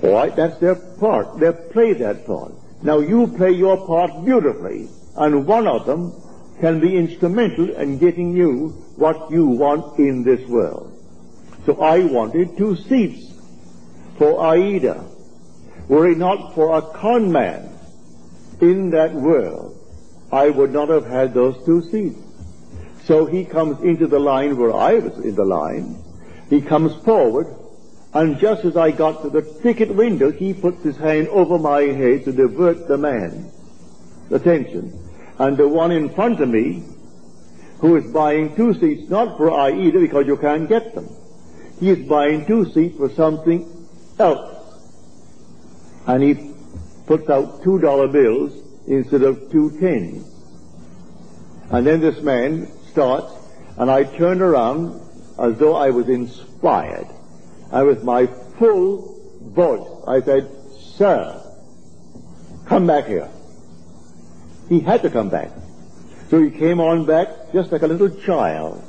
All 0.03 0.13
right, 0.13 0.35
that's 0.35 0.57
their 0.59 0.75
part. 0.75 1.39
They 1.39 1.51
play 1.71 1.93
that 1.93 2.27
part. 2.27 2.53
Now 2.83 2.99
you 2.99 3.27
play 3.27 3.51
your 3.51 3.87
part 3.87 4.25
beautifully, 4.25 4.89
and 5.15 5.47
one 5.47 5.67
of 5.67 5.85
them 5.85 6.13
can 6.63 6.79
be 6.79 6.95
instrumental 6.95 7.75
in 7.75 7.97
getting 7.97 8.33
you 8.33 8.69
what 8.95 9.29
you 9.29 9.45
want 9.45 9.99
in 9.99 10.23
this 10.23 10.47
world. 10.47 10.97
So 11.65 11.81
I 11.81 12.05
wanted 12.05 12.55
two 12.57 12.77
seats 12.77 13.33
for 14.17 14.39
Aida. 14.41 15.03
Were 15.89 16.07
it 16.09 16.17
not 16.17 16.55
for 16.55 16.77
a 16.77 16.81
con 16.81 17.29
man 17.33 17.69
in 18.61 18.91
that 18.91 19.13
world, 19.13 19.77
I 20.31 20.51
would 20.51 20.71
not 20.71 20.87
have 20.87 21.05
had 21.05 21.33
those 21.33 21.65
two 21.65 21.81
seats. 21.91 22.21
So 23.03 23.25
he 23.25 23.43
comes 23.43 23.81
into 23.81 24.07
the 24.07 24.19
line 24.19 24.55
where 24.55 24.73
I 24.73 24.93
was 24.99 25.19
in 25.19 25.35
the 25.35 25.43
line. 25.43 26.01
He 26.49 26.61
comes 26.61 26.95
forward, 27.03 27.53
and 28.13 28.39
just 28.39 28.63
as 28.63 28.77
I 28.77 28.91
got 28.91 29.21
to 29.23 29.29
the 29.29 29.41
ticket 29.61 29.93
window, 29.93 30.31
he 30.31 30.53
puts 30.53 30.81
his 30.81 30.95
hand 30.95 31.27
over 31.27 31.59
my 31.59 31.81
head 31.81 32.23
to 32.23 32.31
divert 32.31 32.87
the 32.87 32.97
man's 32.97 33.53
attention. 34.31 35.02
And 35.43 35.57
the 35.57 35.67
one 35.67 35.91
in 35.91 36.07
front 36.09 36.39
of 36.39 36.47
me, 36.47 36.83
who 37.79 37.97
is 37.97 38.09
buying 38.13 38.55
two 38.55 38.73
seats, 38.75 39.09
not 39.09 39.35
for 39.35 39.51
Aida 39.51 39.99
because 39.99 40.25
you 40.25 40.37
can't 40.37 40.69
get 40.69 40.95
them. 40.95 41.09
He 41.81 41.89
is 41.89 42.07
buying 42.07 42.45
two 42.45 42.63
seats 42.71 42.95
for 42.95 43.09
something 43.09 43.59
else. 44.19 44.55
And 46.07 46.23
he 46.23 46.53
puts 47.07 47.29
out 47.29 47.61
two 47.61 47.77
dollar 47.79 48.07
bills 48.07 48.53
instead 48.87 49.23
of 49.23 49.51
two 49.51 49.77
tens. 49.81 50.25
And 51.71 51.85
then 51.85 51.99
this 51.99 52.21
man 52.21 52.71
starts, 52.91 53.33
and 53.77 53.91
I 53.91 54.05
turned 54.05 54.41
around 54.41 55.01
as 55.37 55.57
though 55.57 55.75
I 55.75 55.89
was 55.89 56.07
inspired. 56.07 57.07
And 57.69 57.85
with 57.85 58.01
my 58.01 58.27
full 58.59 59.19
voice, 59.41 59.89
I 60.07 60.21
said, 60.21 60.49
Sir, 60.95 61.41
come 62.65 62.87
back 62.87 63.07
here. 63.07 63.29
He 64.69 64.79
had 64.79 65.01
to 65.03 65.09
come 65.09 65.29
back. 65.29 65.51
So 66.29 66.41
he 66.41 66.49
came 66.49 66.79
on 66.79 67.05
back 67.05 67.27
just 67.53 67.71
like 67.71 67.83
a 67.83 67.87
little 67.87 68.09
child 68.09 68.83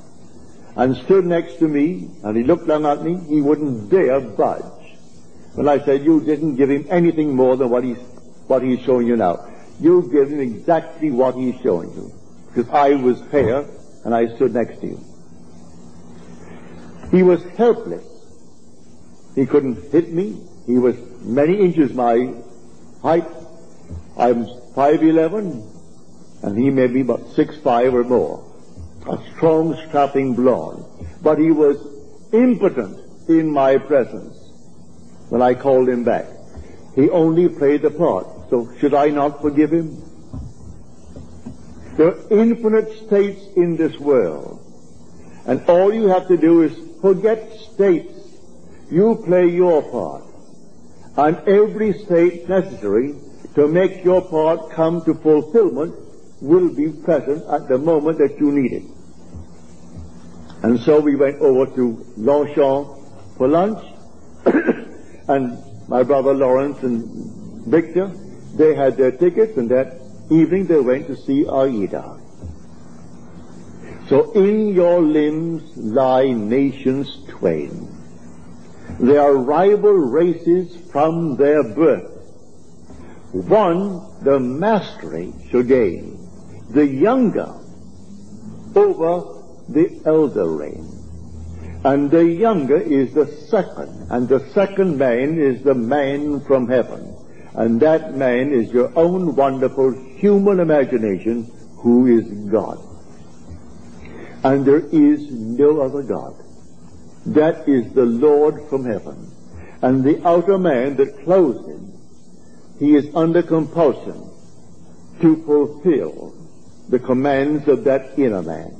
and 0.76 0.96
stood 0.96 1.24
next 1.24 1.58
to 1.58 1.68
me, 1.68 2.08
and 2.22 2.36
he 2.36 2.42
looked 2.42 2.66
down 2.66 2.84
at 2.86 3.02
me. 3.02 3.18
He 3.28 3.40
wouldn't 3.40 3.90
dare 3.90 4.20
budge. 4.20 4.62
When 5.54 5.68
I 5.68 5.78
said, 5.84 6.04
you 6.04 6.20
didn't 6.24 6.56
give 6.56 6.70
him 6.70 6.86
anything 6.90 7.36
more 7.36 7.56
than 7.56 7.70
what 7.70 7.84
he's, 7.84 7.98
what 8.48 8.62
he's 8.62 8.80
showing 8.80 9.06
you 9.06 9.16
now. 9.16 9.46
You 9.80 10.08
give 10.10 10.30
him 10.30 10.40
exactly 10.40 11.10
what 11.10 11.36
he's 11.36 11.60
showing 11.60 11.90
you. 11.90 12.12
Because 12.48 12.68
I 12.70 12.94
was 12.94 13.20
fair 13.30 13.64
and 14.04 14.14
I 14.14 14.34
stood 14.34 14.54
next 14.54 14.80
to 14.80 14.86
you. 14.86 15.00
He 17.10 17.22
was 17.22 17.42
helpless. 17.56 18.04
He 19.34 19.46
couldn't 19.46 19.92
hit 19.92 20.12
me. 20.12 20.40
He 20.66 20.78
was 20.78 20.96
many 21.22 21.58
inches 21.60 21.92
my 21.92 22.34
height. 23.02 23.28
I'm 24.16 24.46
5'11", 24.74 26.42
and 26.42 26.58
he 26.58 26.70
may 26.70 26.86
be 26.86 27.00
about 27.00 27.20
6'5 27.36 27.92
or 27.92 28.04
more. 28.04 28.44
A 29.08 29.18
strong, 29.34 29.76
strapping 29.88 30.34
blonde. 30.34 30.84
But 31.22 31.38
he 31.38 31.50
was 31.50 31.76
impotent 32.32 32.98
in 33.28 33.50
my 33.50 33.78
presence 33.78 34.36
when 35.28 35.42
I 35.42 35.54
called 35.54 35.88
him 35.88 36.04
back. 36.04 36.26
He 36.94 37.10
only 37.10 37.48
played 37.48 37.82
the 37.82 37.90
part. 37.90 38.26
So 38.50 38.70
should 38.78 38.94
I 38.94 39.08
not 39.08 39.40
forgive 39.42 39.72
him? 39.72 40.02
There 41.96 42.08
are 42.08 42.18
infinite 42.30 43.06
states 43.06 43.42
in 43.56 43.76
this 43.76 43.98
world. 43.98 44.60
And 45.46 45.62
all 45.68 45.92
you 45.92 46.08
have 46.08 46.28
to 46.28 46.36
do 46.36 46.62
is 46.62 46.72
forget 47.00 47.52
states. 47.74 48.12
You 48.90 49.22
play 49.24 49.48
your 49.48 49.82
part. 49.82 50.24
And 51.16 51.36
every 51.48 51.92
state 51.92 52.48
necessary 52.48 53.14
to 53.54 53.68
make 53.68 54.04
your 54.04 54.22
part 54.22 54.70
come 54.70 55.04
to 55.04 55.14
fulfillment 55.14 55.94
will 56.40 56.74
be 56.74 56.88
present 56.90 57.44
at 57.48 57.68
the 57.68 57.78
moment 57.78 58.18
that 58.18 58.38
you 58.38 58.50
need 58.52 58.72
it. 58.72 58.82
And 60.62 60.80
so 60.80 61.00
we 61.00 61.14
went 61.14 61.40
over 61.40 61.66
to 61.76 62.06
Longchamp 62.16 63.36
for 63.36 63.48
lunch, 63.48 63.84
and 65.28 65.58
my 65.88 66.02
brother 66.02 66.34
Lawrence 66.34 66.82
and 66.82 67.66
Victor, 67.66 68.08
they 68.54 68.74
had 68.74 68.96
their 68.96 69.12
tickets, 69.12 69.56
and 69.56 69.70
that 69.70 70.00
evening 70.30 70.66
they 70.66 70.80
went 70.80 71.06
to 71.08 71.16
see 71.16 71.46
Aida. 71.46 72.18
So 74.08 74.32
in 74.32 74.74
your 74.74 75.00
limbs 75.00 75.76
lie 75.76 76.32
nations 76.32 77.18
twain. 77.28 77.90
They 79.00 79.16
are 79.16 79.34
rival 79.34 79.92
races 79.92 80.76
from 80.90 81.36
their 81.36 81.62
birth. 81.62 82.13
One 83.34 84.00
the 84.22 84.38
mastery 84.38 85.32
shall 85.50 85.64
gain, 85.64 86.16
the 86.70 86.86
younger 86.86 87.52
over 88.76 89.42
the 89.68 90.00
elder 90.06 90.48
reign. 90.48 90.88
And 91.84 92.10
the 92.12 92.24
younger 92.24 92.76
is 92.76 93.12
the 93.12 93.26
second, 93.26 94.06
and 94.10 94.28
the 94.28 94.38
second 94.52 94.96
man 94.98 95.36
is 95.38 95.64
the 95.64 95.74
man 95.74 96.40
from 96.46 96.68
heaven. 96.68 97.16
And 97.54 97.80
that 97.80 98.16
man 98.16 98.52
is 98.52 98.72
your 98.72 98.96
own 98.96 99.34
wonderful 99.34 99.92
human 100.16 100.60
imagination 100.60 101.50
who 101.78 102.06
is 102.06 102.30
God. 102.50 102.78
And 104.44 104.64
there 104.64 104.86
is 104.92 105.28
no 105.30 105.80
other 105.80 106.04
God. 106.04 106.36
That 107.26 107.68
is 107.68 107.92
the 107.94 108.06
Lord 108.06 108.68
from 108.70 108.84
heaven. 108.84 109.30
And 109.82 110.04
the 110.04 110.24
outer 110.24 110.56
man 110.56 110.96
that 110.96 111.24
clothes 111.24 111.66
him, 111.66 111.93
he 112.78 112.94
is 112.94 113.14
under 113.14 113.42
compulsion 113.42 114.30
to 115.20 115.42
fulfill 115.44 116.34
the 116.88 116.98
commands 116.98 117.68
of 117.68 117.84
that 117.84 118.18
inner 118.18 118.42
man. 118.42 118.74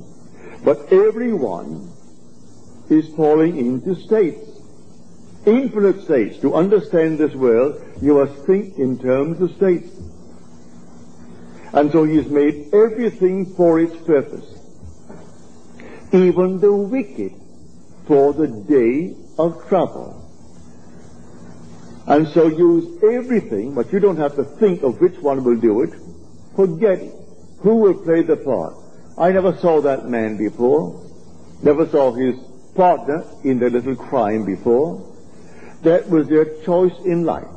But 0.65 0.93
everyone 0.93 1.91
is 2.91 3.09
falling 3.15 3.57
into 3.57 3.95
states, 3.95 4.45
infinite 5.47 6.03
states. 6.05 6.39
To 6.39 6.55
understand 6.55 7.19
this 7.19 7.35
world, 7.35 7.83
you 8.01 8.15
must 8.15 8.47
think 8.47 8.79
in 8.79 8.99
terms 8.99 9.41
of 9.41 9.55
states. 9.57 9.91
And 11.73 11.91
so 11.91 12.05
he 12.05 12.17
has 12.17 12.29
made 12.29 12.73
everything 12.73 13.55
for 13.55 13.81
its 13.81 13.97
purpose. 14.07 14.47
Even 16.13 16.61
the 16.61 16.73
wicked 16.73 17.33
for 18.07 18.33
the 18.33 18.47
day 18.47 19.17
of 19.39 19.67
trouble. 19.69 20.24
And 22.07 22.29
so 22.29 22.49
use 22.49 23.03
everything, 23.03 23.75
but 23.75 23.93
you 23.93 23.99
don't 23.99 24.19
have 24.19 24.37
to 24.37 24.45
think 24.45 24.83
of 24.83 25.01
which 25.01 25.17
one 25.21 25.43
will 25.43 25.57
do 25.57 25.83
it. 25.83 25.91
Forget 26.55 26.99
it. 26.99 27.15
Who 27.61 27.77
will 27.77 27.95
play 27.95 28.23
the 28.23 28.37
part? 28.37 28.75
I 29.17 29.33
never 29.33 29.57
saw 29.57 29.81
that 29.81 30.07
man 30.07 30.37
before. 30.37 31.01
Never 31.63 31.89
saw 31.89 32.13
his 32.13 32.37
partner 32.75 33.25
in 33.43 33.59
the 33.59 33.71
little 33.71 33.97
crime 33.97 34.45
before. 34.45 35.13
That 35.83 36.11
was 36.11 36.29
their 36.29 36.63
choice 36.63 36.99
in 37.05 37.25
life. 37.25 37.49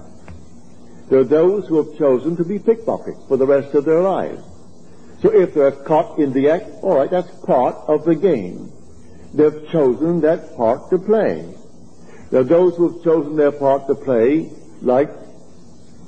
There 1.09 1.19
are 1.19 1.25
those 1.25 1.67
who 1.67 1.83
have 1.83 1.97
chosen 1.97 2.37
to 2.37 2.45
be 2.45 2.59
pickpockets 2.59 3.19
for 3.27 3.37
the 3.37 3.45
rest 3.45 3.73
of 3.73 3.85
their 3.85 4.01
lives. 4.01 4.43
So 5.21 5.29
if 5.29 5.53
they're 5.53 5.71
caught 5.71 6.19
in 6.19 6.31
the 6.31 6.49
act, 6.49 6.69
all 6.83 6.97
right, 6.97 7.09
that's 7.09 7.31
part 7.45 7.75
of 7.87 8.05
the 8.05 8.15
game. 8.15 8.71
They've 9.33 9.67
chosen 9.71 10.21
that 10.21 10.55
part 10.55 10.89
to 10.91 10.99
play. 10.99 11.53
There 12.29 12.41
are 12.41 12.43
those 12.43 12.75
who 12.75 12.93
have 12.93 13.03
chosen 13.03 13.35
their 13.35 13.51
part 13.51 13.87
to 13.87 13.95
play, 13.95 14.49
like 14.81 15.09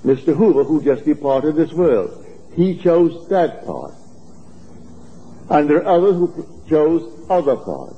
Mr. 0.04 0.36
Hoover, 0.36 0.64
who 0.64 0.84
just 0.84 1.06
departed 1.06 1.56
this 1.56 1.72
world. 1.72 2.26
He 2.56 2.78
chose 2.78 3.30
that 3.30 3.66
part. 3.66 3.94
And 5.50 5.70
there 5.70 5.84
are 5.86 5.98
others 5.98 6.16
who 6.16 6.64
chose 6.70 7.30
other 7.30 7.56
parts. 7.56 7.96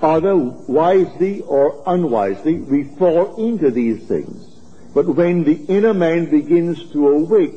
Either 0.00 0.36
wisely 0.36 1.42
or 1.42 1.82
unwisely, 1.86 2.54
we 2.58 2.84
fall 2.84 3.36
into 3.36 3.70
these 3.70 4.06
things. 4.06 4.44
But 4.94 5.06
when 5.06 5.44
the 5.44 5.64
inner 5.66 5.94
man 5.94 6.30
begins 6.30 6.92
to 6.92 7.08
awake, 7.08 7.54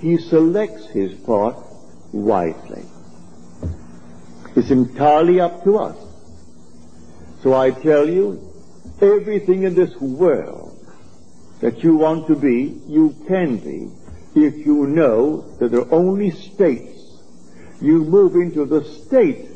he 0.00 0.18
selects 0.18 0.88
his 0.88 1.12
part 1.14 1.56
wisely. 2.12 2.84
It's 4.54 4.70
entirely 4.70 5.40
up 5.40 5.64
to 5.64 5.78
us. 5.78 5.96
So 7.42 7.54
I 7.54 7.70
tell 7.70 8.08
you, 8.08 8.51
everything 9.00 9.62
in 9.62 9.74
this 9.74 9.94
world 9.96 10.78
that 11.60 11.82
you 11.82 11.96
want 11.96 12.26
to 12.26 12.34
be, 12.34 12.80
you 12.86 13.14
can 13.28 13.56
be, 13.56 13.88
if 14.34 14.66
you 14.66 14.86
know 14.86 15.56
that 15.58 15.70
there 15.70 15.80
are 15.80 15.94
only 15.94 16.30
states. 16.30 17.00
You 17.80 18.04
move 18.04 18.34
into 18.34 18.64
the 18.64 18.84
state 18.84 19.48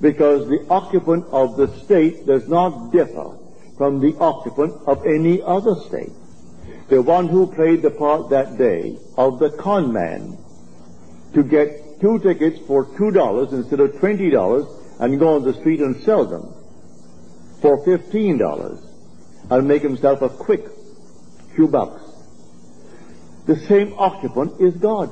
because 0.00 0.48
the 0.48 0.66
occupant 0.68 1.26
of 1.30 1.56
the 1.56 1.68
state 1.84 2.26
does 2.26 2.48
not 2.48 2.92
differ 2.92 3.36
from 3.76 4.00
the 4.00 4.16
occupant 4.18 4.74
of 4.86 5.04
any 5.06 5.40
other 5.42 5.74
state. 5.86 6.12
The 6.88 7.02
one 7.02 7.28
who 7.28 7.52
played 7.52 7.82
the 7.82 7.90
part 7.90 8.30
that 8.30 8.58
day 8.58 8.98
of 9.16 9.38
the 9.38 9.50
con 9.50 9.92
man 9.92 10.38
to 11.34 11.42
get 11.42 12.00
two 12.00 12.18
tickets 12.18 12.58
for 12.66 12.84
two 12.96 13.10
dollars 13.10 13.52
instead 13.52 13.80
of 13.80 13.98
twenty 13.98 14.28
dollars 14.30 14.66
and 15.00 15.18
go 15.18 15.36
on 15.36 15.44
the 15.44 15.54
street 15.54 15.80
and 15.80 15.96
sell 16.02 16.26
them 16.26 16.52
for 17.62 17.82
fifteen 17.84 18.36
dollars 18.36 18.80
and 19.50 19.68
make 19.68 19.82
himself 19.82 20.20
a 20.20 20.28
quick 20.28 20.66
few 21.54 21.68
bucks. 21.68 22.02
The 23.46 23.56
same 23.56 23.94
occupant 23.94 24.60
is 24.60 24.74
God. 24.74 25.10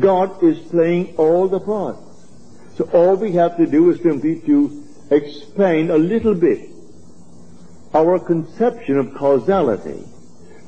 God 0.00 0.42
is 0.42 0.58
playing 0.70 1.16
all 1.16 1.48
the 1.48 1.60
parts. 1.60 2.00
So 2.76 2.84
all 2.92 3.16
we 3.16 3.32
have 3.32 3.56
to 3.58 3.66
do 3.66 3.90
is 3.90 4.02
simply 4.02 4.40
to 4.40 4.84
explain 5.10 5.90
a 5.90 5.98
little 5.98 6.34
bit 6.34 6.70
our 7.94 8.18
conception 8.18 8.98
of 8.98 9.14
causality 9.14 10.04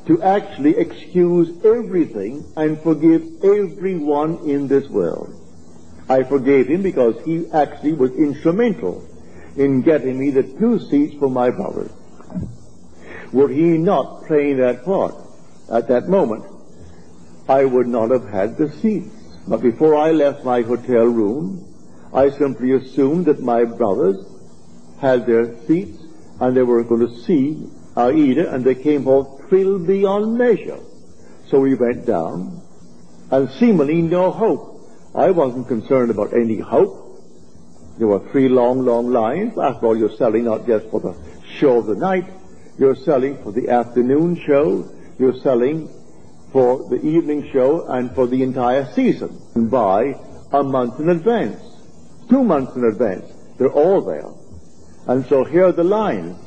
to 0.07 0.21
actually 0.23 0.77
excuse 0.77 1.65
everything 1.65 2.45
and 2.57 2.81
forgive 2.83 3.23
everyone 3.45 4.39
in 4.51 4.67
this 4.67 4.89
world. 4.89 5.39
I 6.09 6.25
forgave 6.25 6.67
him 6.67 6.83
because 6.83 7.25
he 7.25 7.49
actually 7.53 7.93
was 7.93 8.11
instrumental 8.13 9.09
in 9.57 9.83
getting 9.83 10.19
me 10.19 10.31
the 10.31 10.43
two 10.43 10.79
seats 10.79 11.15
for 11.19 11.31
my 11.31 11.51
brothers. 11.51 11.91
Were 13.33 13.49
he 13.49 13.79
not 13.79 14.25
playing 14.27 14.59
that 14.59 14.85
part 14.85 15.15
at 15.73 15.89
that 15.89 16.09
moment, 16.09 16.45
I 17.49 17.65
would 17.65 17.87
not 17.87 18.11
have 18.11 18.29
had 18.29 18.57
the 18.57 18.71
seats. 18.71 19.11
But 19.49 19.63
before 19.63 19.97
I 19.97 20.13
left 20.13 20.45
my 20.45 20.63
hotel 20.63 21.05
room, 21.05 21.65
I 22.13 22.31
simply 22.31 22.73
assumed 22.73 23.27
that 23.27 23.41
my 23.41 23.65
brothers 23.65 24.25
had 25.01 25.27
their 25.27 25.57
seats 25.67 25.99
and 26.41 26.57
they 26.57 26.63
were 26.63 26.85
going 26.85 27.07
to 27.09 27.21
see 27.23 27.67
Aida 27.97 28.53
and 28.55 28.65
they 28.65 28.75
came 28.75 29.05
home 29.05 29.43
thrilled 29.49 29.87
beyond 29.87 30.39
measure. 30.39 30.79
So 31.49 31.61
we 31.61 31.75
went 31.75 32.07
down 32.07 32.63
and 33.31 33.51
seemingly 33.51 34.03
no 34.03 34.31
hope. 34.31 34.69
I 35.15 35.31
wasn't 35.31 35.69
concerned 35.69 36.11
about 36.11 36.33
any 36.33 36.59
hope. 36.59 37.02
There 37.99 38.07
were 38.07 38.21
three 38.31 38.49
long, 38.49 38.85
long 38.85 39.11
lines. 39.11 39.59
After 39.59 39.87
all, 39.87 39.97
you're 39.97 40.17
selling 40.17 40.45
not 40.45 40.67
just 40.67 40.89
for 40.91 41.01
the 41.01 41.15
show 41.59 41.79
of 41.79 41.87
the 41.87 41.97
night. 41.97 42.25
You're 42.79 42.97
selling 42.97 43.43
for 43.43 43.53
the 43.53 43.69
afternoon 43.69 44.41
show. 44.47 44.89
You're 45.19 45.39
selling 45.41 45.89
for 46.53 46.89
the 46.89 47.01
evening 47.05 47.51
show 47.53 47.87
and 47.87 48.15
for 48.15 48.27
the 48.27 48.43
entire 48.43 48.93
season. 48.95 49.41
And 49.55 49.71
by 49.71 50.15
a 50.53 50.63
month 50.63 51.01
in 51.01 51.09
advance 51.09 51.63
two 52.33 52.43
months 52.43 52.75
in 52.77 52.85
advance. 52.85 53.31
They're 53.59 53.73
all 53.73 54.01
there. 54.01 54.31
And 55.07 55.27
so 55.27 55.45
here 55.45 55.67
are 55.67 55.73
the 55.73 55.85
lines. 55.85 56.39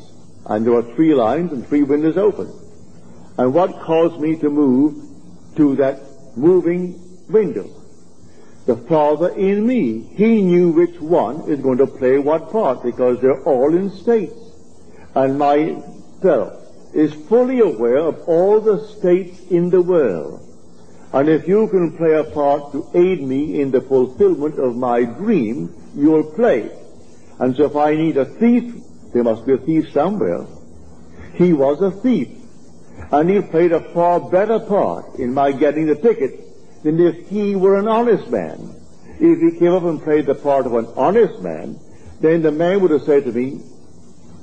And 0.47 0.65
there 0.65 0.73
are 0.73 0.95
three 0.95 1.13
lines 1.13 1.51
and 1.51 1.67
three 1.67 1.83
windows 1.83 2.17
open. 2.17 2.51
And 3.37 3.53
what 3.53 3.79
caused 3.81 4.19
me 4.19 4.35
to 4.37 4.49
move 4.49 4.95
to 5.57 5.75
that 5.75 6.01
moving 6.35 6.99
window? 7.29 7.69
The 8.65 8.77
Father 8.77 9.29
in 9.29 9.65
me. 9.65 10.09
He 10.15 10.41
knew 10.41 10.69
which 10.71 10.99
one 10.99 11.49
is 11.49 11.59
going 11.59 11.77
to 11.77 11.87
play 11.87 12.17
what 12.17 12.51
part 12.51 12.81
because 12.83 13.21
they're 13.21 13.43
all 13.43 13.75
in 13.75 13.91
states. 13.91 14.33
And 15.13 15.37
my 15.37 15.81
fellow 16.21 16.61
is 16.93 17.13
fully 17.13 17.59
aware 17.59 17.97
of 17.97 18.21
all 18.27 18.59
the 18.59 18.87
states 18.87 19.39
in 19.51 19.69
the 19.69 19.81
world. 19.81 20.41
And 21.13 21.29
if 21.29 21.47
you 21.47 21.67
can 21.67 21.95
play 21.95 22.13
a 22.13 22.23
part 22.23 22.71
to 22.71 22.89
aid 22.95 23.21
me 23.21 23.61
in 23.61 23.71
the 23.71 23.81
fulfillment 23.81 24.57
of 24.59 24.75
my 24.75 25.03
dream, 25.03 25.73
you'll 25.95 26.31
play. 26.31 26.69
And 27.39 27.55
so 27.55 27.65
if 27.65 27.75
I 27.75 27.95
need 27.95 28.17
a 28.17 28.25
thief, 28.25 28.73
there 29.13 29.23
must 29.23 29.45
be 29.45 29.53
a 29.53 29.57
thief 29.57 29.91
somewhere. 29.91 30.45
He 31.35 31.53
was 31.53 31.81
a 31.81 31.91
thief. 31.91 32.29
And 33.11 33.29
he 33.29 33.41
played 33.41 33.71
a 33.71 33.93
far 33.93 34.19
better 34.19 34.59
part 34.59 35.15
in 35.15 35.33
my 35.33 35.51
getting 35.51 35.85
the 35.85 35.95
ticket 35.95 36.44
than 36.85 36.99
if 36.99 37.29
he 37.29 37.55
were 37.55 37.77
an 37.77 37.87
honest 37.87 38.29
man. 38.29 38.75
If 39.19 39.39
he 39.39 39.57
came 39.57 39.73
up 39.73 39.83
and 39.83 39.99
played 40.03 40.27
the 40.27 40.35
part 40.35 40.67
of 40.67 40.75
an 40.75 40.85
honest 40.95 41.41
man, 41.41 41.79
then 42.21 42.43
the 42.43 42.51
man 42.51 42.81
would 42.81 42.91
have 42.91 43.01
said 43.01 43.25
to 43.25 43.31
me, 43.31 43.59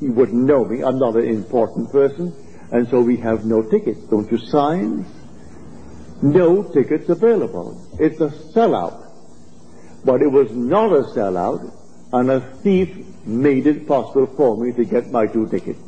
he 0.00 0.09
wouldn't 0.09 0.42
know 0.42 0.64
me, 0.64 0.83
I'm 0.83 0.98
not 0.98 1.14
an 1.14 1.24
important 1.24 1.92
person, 1.92 2.35
and 2.72 2.88
so 2.88 3.00
we 3.00 3.18
have 3.18 3.44
no 3.44 3.62
tickets. 3.62 4.00
Don't 4.11 4.28
you 4.33 4.38
sign? 4.38 5.07
No 6.20 6.64
tickets 6.64 7.09
available. 7.09 7.81
It's 8.00 8.20
a 8.20 8.31
sellout. 8.31 9.09
But 10.05 10.20
it 10.20 10.33
was 10.33 10.50
not 10.50 10.90
a 10.90 11.05
sellout, 11.14 11.72
and 12.12 12.28
a 12.28 12.40
thief 12.40 13.07
made 13.24 13.68
it 13.68 13.87
possible 13.87 14.26
for 14.26 14.57
me 14.57 14.72
to 14.72 14.85
get 14.85 15.12
my 15.12 15.28
two 15.28 15.48
tickets. 15.48 15.78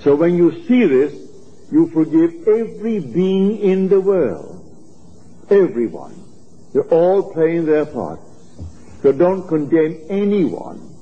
So 0.00 0.14
when 0.14 0.34
you 0.34 0.64
see 0.64 0.86
this, 0.86 1.25
you 1.70 1.88
forgive 1.88 2.46
every 2.46 3.00
being 3.00 3.58
in 3.58 3.88
the 3.88 4.00
world. 4.00 4.62
Everyone. 5.50 6.22
They're 6.72 6.82
all 6.84 7.32
playing 7.32 7.66
their 7.66 7.86
part. 7.86 8.20
So 9.02 9.12
don't 9.12 9.46
condemn 9.46 10.00
anyone, 10.08 10.94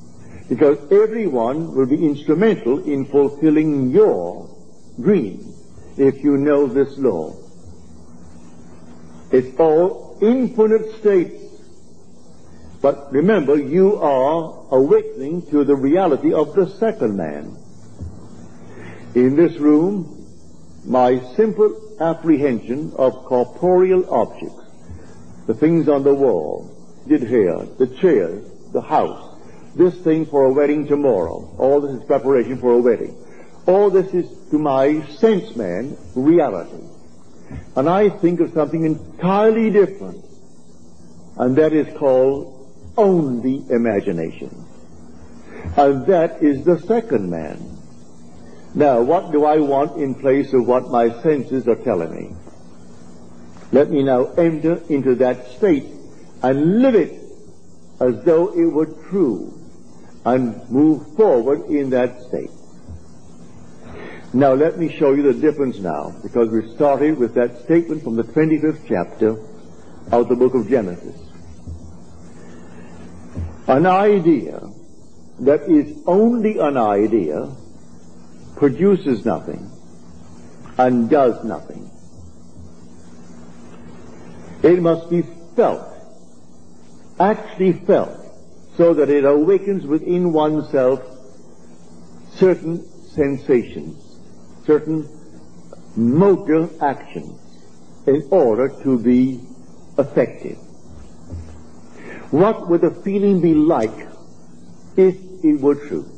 because 0.49 0.79
everyone 0.93 1.75
will 1.75 1.87
be 1.87 2.05
instrumental 2.05 2.85
in 2.85 3.07
fulfilling 3.07 3.91
your 3.91 4.51
dream 5.01 5.55
if 5.97 6.23
you 6.23 6.37
know 6.37 6.67
this 6.67 6.99
law. 6.99 7.35
It's 9.31 9.59
all 9.59 10.19
infinite 10.21 10.99
states. 11.01 11.43
But 12.83 13.13
remember, 13.13 13.57
you 13.57 13.97
are 13.97 14.67
awakening 14.71 15.47
to 15.51 15.65
the 15.65 15.75
reality 15.75 16.35
of 16.35 16.55
the 16.55 16.69
second 16.69 17.17
man. 17.17 17.57
In 19.15 19.37
this 19.37 19.57
room, 19.59 20.14
my 20.85 21.19
simple 21.35 21.97
apprehension 22.01 22.93
of 22.97 23.15
corporeal 23.25 24.13
objects, 24.13 24.63
the 25.47 25.55
things 25.55 25.89
on 25.89 26.05
the 26.05 26.15
wall, 26.15 26.71
did 27.09 27.23
here, 27.23 27.67
the 27.79 27.87
chair, 28.01 28.41
the 28.73 28.81
house, 28.81 29.39
this 29.75 29.95
thing 30.03 30.27
for 30.27 30.45
a 30.45 30.53
wedding 30.53 30.87
tomorrow, 30.87 31.55
all 31.59 31.81
this 31.81 32.01
is 32.01 32.07
preparation 32.07 32.59
for 32.59 32.75
a 32.75 32.79
wedding. 32.79 33.17
All 33.67 33.91
this 33.91 34.13
is 34.15 34.27
to 34.51 34.59
my 34.59 35.05
sense 35.17 35.57
man 35.57 35.97
reality. 36.15 36.85
And 37.77 37.89
I 37.89 38.09
think 38.09 38.41
of 38.41 38.53
something 38.53 38.85
entirely 38.85 39.71
different, 39.71 40.25
and 41.37 41.57
that 41.57 41.73
is 41.73 41.97
called 41.99 42.51
only 42.97 43.65
imagination. 43.71 44.65
And 45.77 46.07
that 46.07 46.43
is 46.43 46.65
the 46.65 46.79
second 46.81 47.31
man. 47.31 47.74
Now, 48.75 49.03
what 49.03 49.31
do 49.31 49.45
I 49.45 49.59
want 49.59 50.03
in 50.03 50.17
place 50.17 50.53
of 50.53 50.67
what 50.67 50.91
my 50.91 51.23
senses 51.23 51.69
are 51.69 51.77
telling 51.77 52.13
me? 52.13 52.35
Let 53.71 53.91
me 53.91 54.03
now 54.03 54.33
enter 54.33 54.83
into 54.89 55.15
that 55.17 55.47
state 55.53 55.87
and 56.43 56.83
live 56.83 56.97
it 56.97 57.21
as 58.01 58.25
though 58.25 58.49
it 58.49 58.67
were 58.67 58.87
true 59.09 59.61
and 60.25 60.69
move 60.71 61.15
forward 61.17 61.67
in 61.67 61.91
that 61.91 62.21
state. 62.23 62.51
Now 64.33 64.55
let 64.55 64.79
me 64.79 64.89
show 64.99 65.13
you 65.13 65.23
the 65.23 65.41
difference 65.41 65.79
now, 65.79 66.13
because 66.23 66.51
we 66.51 66.75
started 66.75 67.19
with 67.19 67.35
that 67.35 67.63
statement 67.65 68.03
from 68.03 68.17
the 68.17 68.25
25th 68.25 68.89
chapter 68.89 69.39
of 70.11 70.29
the 70.29 70.35
book 70.35 70.55
of 70.55 70.69
Genesis. 70.69 71.17
An 73.69 73.87
idea 73.87 74.61
that 75.41 75.63
is 75.71 75.97
only 76.07 76.59
an 76.59 76.77
idea 76.77 77.55
produces 78.57 79.25
nothing 79.25 79.71
and 80.79 81.09
does 81.11 81.45
nothing. 81.45 81.91
It 84.63 84.81
must 84.81 85.11
be 85.11 85.23
felt, 85.57 85.87
actually 87.21 87.73
felt, 87.73 88.19
so 88.77 88.95
that 88.95 89.11
it 89.11 89.25
awakens 89.25 89.87
within 89.87 90.33
oneself 90.33 91.03
certain 92.33 92.85
sensations, 93.11 94.19
certain 94.67 95.09
motor 95.97 96.69
actions 96.83 97.41
in 98.07 98.27
order 98.31 98.69
to 98.83 98.99
be 98.99 99.41
effective. 99.97 100.59
What 102.31 102.69
would 102.69 102.81
the 102.81 102.91
feeling 102.91 103.41
be 103.41 103.55
like 103.55 104.09
if 104.97 105.17
it 105.45 105.61
were 105.61 105.77
true? 105.77 106.14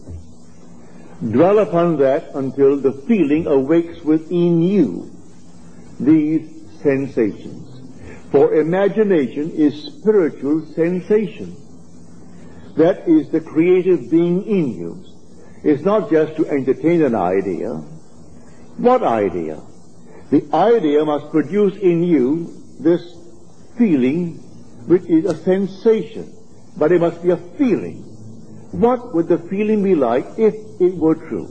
Dwell 1.20 1.60
upon 1.60 1.96
that 1.98 2.34
until 2.34 2.76
the 2.76 2.92
feeling 2.92 3.46
awakes 3.46 4.02
within 4.02 4.60
you 4.60 5.10
these 5.98 6.50
sensations. 6.82 7.80
For 8.30 8.54
imagination 8.54 9.50
is 9.52 9.84
spiritual 9.84 10.66
sensation. 10.74 11.56
That 12.76 13.08
is 13.08 13.30
the 13.30 13.40
creative 13.40 14.10
being 14.10 14.44
in 14.44 14.74
you. 14.76 15.04
It's 15.64 15.82
not 15.82 16.10
just 16.10 16.36
to 16.36 16.46
entertain 16.48 17.02
an 17.02 17.14
idea. 17.14 17.70
What 18.76 19.02
idea? 19.02 19.62
The 20.30 20.44
idea 20.52 21.04
must 21.04 21.30
produce 21.30 21.76
in 21.78 22.02
you 22.02 22.62
this 22.78 23.00
feeling 23.78 24.34
which 24.86 25.04
is 25.06 25.24
a 25.24 25.34
sensation, 25.34 26.32
but 26.76 26.92
it 26.92 27.00
must 27.00 27.22
be 27.22 27.30
a 27.30 27.36
feeling. 27.36 28.05
What 28.76 29.14
would 29.14 29.28
the 29.28 29.38
feeling 29.38 29.82
be 29.82 29.94
like 29.94 30.26
if 30.36 30.54
it 30.78 30.94
were 30.94 31.14
true? 31.14 31.48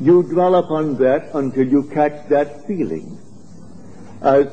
You 0.00 0.22
dwell 0.22 0.54
upon 0.54 0.94
that 0.98 1.34
until 1.34 1.66
you 1.66 1.90
catch 1.92 2.28
that 2.28 2.68
feeling. 2.68 3.18
As 4.22 4.46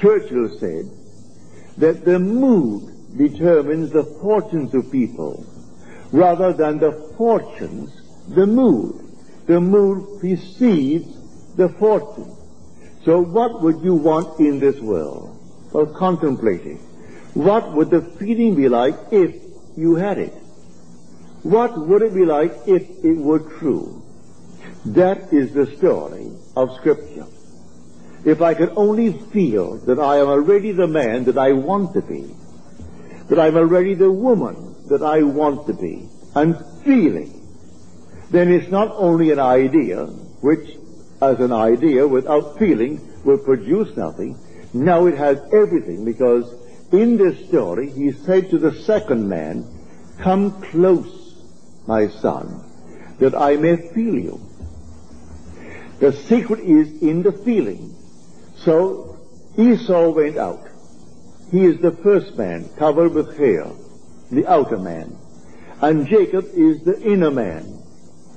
Churchill 0.00 0.58
said, 0.58 0.90
that 1.76 2.04
the 2.04 2.18
mood 2.18 3.16
determines 3.16 3.90
the 3.90 4.02
fortunes 4.20 4.74
of 4.74 4.90
people 4.90 5.46
rather 6.10 6.52
than 6.52 6.80
the 6.80 6.92
fortunes, 7.16 7.92
the 8.28 8.48
mood. 8.48 9.00
The 9.46 9.60
mood 9.60 10.18
precedes 10.18 11.54
the 11.54 11.68
fortune. 11.68 12.36
So 13.04 13.20
what 13.20 13.62
would 13.62 13.82
you 13.84 13.94
want 13.94 14.40
in 14.40 14.58
this 14.58 14.80
world? 14.80 15.38
Well, 15.72 15.86
contemplating. 15.86 16.78
What 17.34 17.72
would 17.72 17.90
the 17.90 18.00
feeling 18.00 18.56
be 18.56 18.68
like 18.68 18.96
if 19.12 19.36
you 19.76 19.94
had 19.94 20.18
it? 20.18 20.34
What 21.48 21.78
would 21.78 22.02
it 22.02 22.12
be 22.12 22.26
like 22.26 22.52
if 22.66 22.82
it 23.02 23.16
were 23.16 23.38
true? 23.38 24.02
That 24.84 25.32
is 25.32 25.54
the 25.54 25.64
story 25.78 26.30
of 26.54 26.76
Scripture. 26.76 27.24
If 28.22 28.42
I 28.42 28.52
could 28.52 28.74
only 28.76 29.14
feel 29.32 29.78
that 29.86 29.98
I 29.98 30.18
am 30.18 30.26
already 30.26 30.72
the 30.72 30.86
man 30.86 31.24
that 31.24 31.38
I 31.38 31.52
want 31.52 31.94
to 31.94 32.02
be, 32.02 32.36
that 33.30 33.38
I'm 33.38 33.56
already 33.56 33.94
the 33.94 34.10
woman 34.10 34.74
that 34.90 35.02
I 35.02 35.22
want 35.22 35.66
to 35.68 35.72
be, 35.72 36.06
and 36.34 36.54
feeling, 36.84 37.32
then 38.30 38.52
it's 38.52 38.70
not 38.70 38.92
only 38.92 39.30
an 39.30 39.38
idea, 39.38 40.04
which 40.04 40.76
as 41.22 41.40
an 41.40 41.54
idea 41.54 42.06
without 42.06 42.58
feeling 42.58 43.00
will 43.24 43.38
produce 43.38 43.96
nothing. 43.96 44.38
Now 44.74 45.06
it 45.06 45.16
has 45.16 45.40
everything 45.54 46.04
because 46.04 46.44
in 46.92 47.16
this 47.16 47.48
story 47.48 47.88
he 47.88 48.12
said 48.12 48.50
to 48.50 48.58
the 48.58 48.74
second 48.74 49.26
man, 49.26 49.64
come 50.18 50.60
close 50.60 51.17
my 51.88 52.06
son, 52.06 52.62
that 53.18 53.34
I 53.34 53.56
may 53.56 53.76
feel 53.76 54.14
you. 54.14 54.38
The 56.00 56.12
secret 56.12 56.60
is 56.60 57.02
in 57.02 57.22
the 57.22 57.32
feeling. 57.32 57.96
So 58.58 59.18
Esau 59.56 60.10
went 60.10 60.36
out. 60.36 60.68
He 61.50 61.64
is 61.64 61.80
the 61.80 61.92
first 61.92 62.36
man, 62.36 62.68
covered 62.76 63.14
with 63.14 63.38
hair, 63.38 63.66
the 64.30 64.46
outer 64.46 64.76
man. 64.76 65.16
And 65.80 66.06
Jacob 66.06 66.44
is 66.52 66.84
the 66.84 67.00
inner 67.00 67.30
man, 67.30 67.82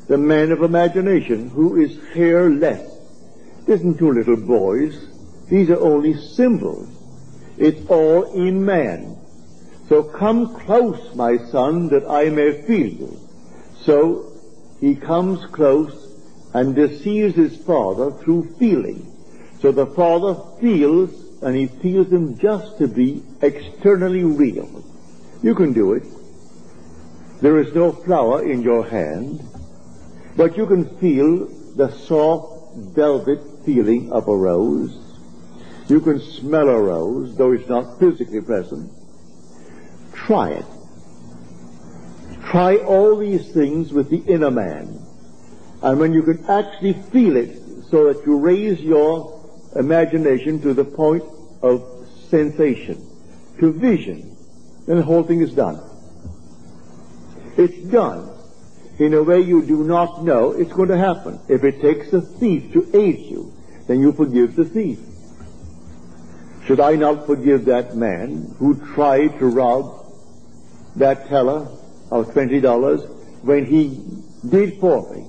the 0.08 0.18
man 0.18 0.54
of 0.54 0.64
imagination, 0.64 1.50
who 1.50 1.82
is 1.82 2.02
hairless. 2.14 2.90
Isn't 3.68 3.98
two 3.98 4.14
little 4.14 4.38
boys. 4.38 4.96
These 5.50 5.70
are 5.72 5.80
only 5.80 6.14
symbols. 6.14 6.88
It's 7.58 7.86
all 7.90 8.32
in 8.34 8.64
man. 8.64 9.18
So 9.90 10.04
come 10.04 10.56
close, 10.56 11.14
my 11.16 11.38
son, 11.52 11.90
that 11.90 12.10
I 12.10 12.30
may 12.30 12.62
feel 12.62 12.88
you. 12.88 13.21
So 13.84 14.32
he 14.80 14.96
comes 14.96 15.46
close 15.46 16.08
and 16.54 16.76
deceives 16.76 17.36
his 17.36 17.58
father 17.58 18.12
through 18.12 18.56
feeling. 18.60 19.08
So 19.60 19.72
the 19.72 19.88
father 19.88 20.36
feels, 20.60 21.12
and 21.42 21.56
he 21.56 21.68
feels 21.68 22.12
him 22.12 22.38
just 22.38 22.78
to 22.80 22.88
be 22.88 23.24
externally 23.42 24.24
real. 24.24 24.84
You 25.42 25.56
can 25.56 25.74
do 25.74 25.94
it. 25.94 26.04
There 27.42 27.60
is 27.60 27.74
no 27.74 27.92
flower 27.92 28.44
in 28.44 28.62
your 28.62 28.86
hand, 28.88 29.42
but 30.36 30.58
you 30.58 30.68
can 30.68 30.98
feel 31.00 31.48
the 31.76 31.92
soft 31.92 32.76
velvet 32.76 33.66
feeling 33.66 34.12
of 34.12 34.28
a 34.28 34.36
rose. 34.36 34.98
You 35.88 36.02
can 36.02 36.20
smell 36.20 36.70
a 36.70 36.82
rose, 36.82 37.36
though 37.36 37.52
it's 37.52 37.68
not 37.68 38.00
physically 38.00 38.42
present. 38.42 38.92
Try 40.14 40.52
it. 40.52 40.66
Try 42.52 42.76
all 42.76 43.16
these 43.16 43.50
things 43.54 43.94
with 43.94 44.10
the 44.10 44.18
inner 44.18 44.52
man. 44.52 45.00
And 45.82 45.98
when 46.02 46.12
you 46.12 46.22
can 46.22 46.44
actually 46.50 46.92
feel 46.92 47.38
it 47.38 47.58
so 47.90 48.12
that 48.12 48.26
you 48.26 48.40
raise 48.40 48.82
your 48.82 49.40
imagination 49.78 50.62
to 50.64 50.74
the 50.74 50.84
point 50.84 51.24
of 51.62 51.82
sensation, 52.30 53.08
to 53.60 53.72
vision, 53.72 54.36
then 54.86 54.98
the 54.98 55.04
whole 55.04 55.24
thing 55.24 55.40
is 55.40 55.54
done. 55.54 55.80
It's 57.56 57.78
done 57.90 58.30
in 59.00 59.14
a 59.14 59.24
way 59.24 59.40
you 59.40 59.66
do 59.66 59.86
not 59.86 60.26
know 60.26 60.52
it's 60.52 60.74
going 60.74 60.90
to 60.90 60.98
happen. 60.98 61.40
If 61.48 61.64
it 61.64 61.80
takes 61.80 62.12
a 62.12 62.20
thief 62.20 62.74
to 62.74 62.86
aid 62.94 63.20
you, 63.20 63.54
then 63.88 64.02
you 64.02 64.12
forgive 64.12 64.58
the 64.58 64.66
thief. 64.66 65.00
Should 66.66 66.82
I 66.82 66.96
not 66.96 67.26
forgive 67.28 67.64
that 67.66 67.96
man 67.96 68.56
who 68.60 68.76
tried 68.94 69.40
to 69.40 69.46
rob 69.46 70.06
that 70.98 71.30
teller 71.30 71.78
of 72.12 72.28
$20 72.28 73.44
when 73.44 73.66
he 73.66 74.00
did 74.48 74.80
for 74.80 75.14
me 75.14 75.22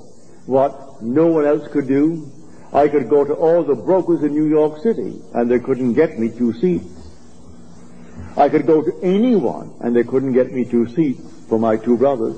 what 0.47 1.03
no 1.03 1.29
one 1.29 1.47
else 1.47 1.67
could 1.69 1.87
do? 1.87 2.31
I 2.73 2.89
could 2.89 3.09
go 3.09 3.25
to 3.25 3.35
all 3.35 3.63
the 3.63 3.75
brokers 3.75 4.23
in 4.23 4.33
New 4.33 4.49
York 4.49 4.83
City 4.83 5.21
and 5.35 5.51
they 5.51 5.61
couldn't 5.61 5.93
get 5.95 6.19
me 6.19 6.31
two 6.31 6.53
seats. 6.55 6.89
I 8.37 8.49
could 8.49 8.67
go 8.67 8.83
to 8.83 9.01
anyone 9.03 9.75
and 9.81 9.95
they 9.95 10.05
couldn't 10.05 10.33
get 10.33 10.53
me 10.53 10.65
two 10.65 10.89
seats 10.89 11.21
for 11.49 11.59
my 11.59 11.77
two 11.77 11.97
brothers. 11.97 12.37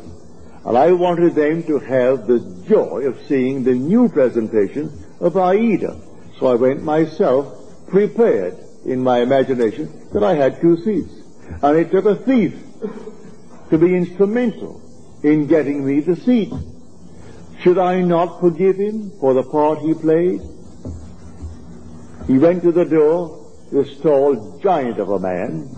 And 0.65 0.77
I 0.77 0.93
wanted 0.93 1.35
them 1.35 1.63
to 1.65 1.79
have 1.79 2.27
the 2.27 2.65
joy 2.69 3.07
of 3.07 3.21
seeing 3.27 3.65
the 3.65 3.75
new 3.75 4.09
presentation 4.09 4.91
of 5.21 5.37
Aida. 5.37 6.01
So 6.39 6.49
I 6.49 6.55
went 6.57 6.83
myself 6.83 7.87
prepared 7.87 8.59
in 8.85 9.03
my 9.03 9.21
imagination 9.21 10.09
that 10.13 10.25
I 10.25 10.35
had 10.35 10.61
two 10.61 10.77
seats. 10.79 11.13
And 11.63 11.79
it 11.79 11.91
took 11.91 12.07
a 12.07 12.17
thief 12.17 12.55
to 13.71 13.79
be 13.79 13.95
instrumental 13.95 14.81
in 15.23 15.47
getting 15.47 15.85
me 15.85 16.01
the 16.01 16.17
seat. 16.17 16.53
Should 17.61 17.79
I 17.79 18.03
not 18.03 18.41
forgive 18.41 18.77
him 18.77 19.11
for 19.21 19.33
the 19.35 19.43
part 19.43 19.79
he 19.79 19.95
played? 19.95 20.41
He 22.27 22.39
went 22.39 22.63
to 22.63 22.73
the 22.73 22.85
door, 22.85 23.51
this 23.73 23.99
tall 24.01 24.61
giant 24.63 24.99
of 24.99 25.11
a 25.11 25.19
man, 25.19 25.69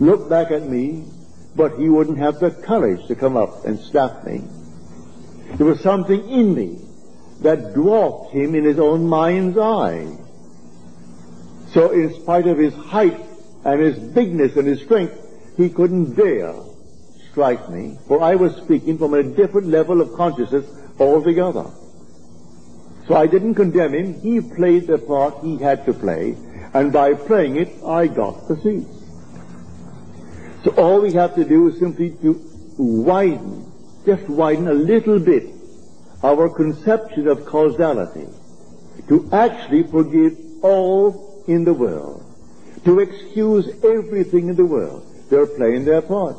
looked 0.00 0.28
back 0.28 0.50
at 0.50 0.68
me, 0.68 1.04
but 1.56 1.78
he 1.78 1.88
wouldn't 1.88 2.18
have 2.18 2.38
the 2.38 2.50
courage 2.50 3.06
to 3.08 3.14
come 3.14 3.36
up 3.36 3.64
and 3.64 3.78
slap 3.78 4.24
me. 4.24 4.42
There 5.56 5.66
was 5.66 5.80
something 5.80 6.28
in 6.28 6.54
me 6.54 6.78
that 7.40 7.74
dwarfed 7.74 8.32
him 8.32 8.54
in 8.54 8.64
his 8.64 8.78
own 8.78 9.06
mind's 9.08 9.56
eye. 9.56 10.16
So 11.72 11.90
in 11.90 12.14
spite 12.22 12.46
of 12.46 12.58
his 12.58 12.74
height 12.74 13.20
and 13.64 13.80
his 13.80 13.98
bigness 13.98 14.56
and 14.56 14.66
his 14.66 14.82
strength, 14.82 15.18
he 15.58 15.68
couldn't 15.68 16.14
dare 16.14 16.54
strike 17.30 17.68
me, 17.68 17.98
for 18.06 18.22
I 18.22 18.36
was 18.36 18.56
speaking 18.56 18.96
from 18.96 19.12
a 19.12 19.22
different 19.24 19.66
level 19.66 20.00
of 20.00 20.14
consciousness 20.14 20.64
altogether. 20.98 21.66
So 23.08 23.16
I 23.16 23.26
didn't 23.26 23.56
condemn 23.56 23.92
him. 23.92 24.20
He 24.20 24.40
played 24.40 24.86
the 24.86 24.98
part 24.98 25.42
he 25.42 25.58
had 25.58 25.84
to 25.86 25.92
play, 25.92 26.36
and 26.72 26.92
by 26.92 27.14
playing 27.14 27.56
it, 27.56 27.70
I 27.84 28.06
got 28.06 28.46
the 28.46 28.56
seat. 28.56 28.86
So 30.64 30.70
all 30.76 31.00
we 31.00 31.12
have 31.14 31.34
to 31.34 31.44
do 31.44 31.68
is 31.68 31.78
simply 31.80 32.10
to 32.22 32.40
widen, 32.78 33.72
just 34.06 34.28
widen 34.28 34.68
a 34.68 34.74
little 34.74 35.18
bit 35.18 35.46
our 36.22 36.48
conception 36.48 37.26
of 37.26 37.46
causality, 37.46 38.28
to 39.08 39.28
actually 39.32 39.82
forgive 39.84 40.36
all 40.62 41.44
in 41.48 41.64
the 41.64 41.74
world, 41.74 42.24
to 42.84 43.00
excuse 43.00 43.68
everything 43.82 44.48
in 44.48 44.56
the 44.56 44.66
world. 44.66 45.07
They're 45.30 45.46
playing 45.46 45.84
their 45.84 46.02
part. 46.02 46.36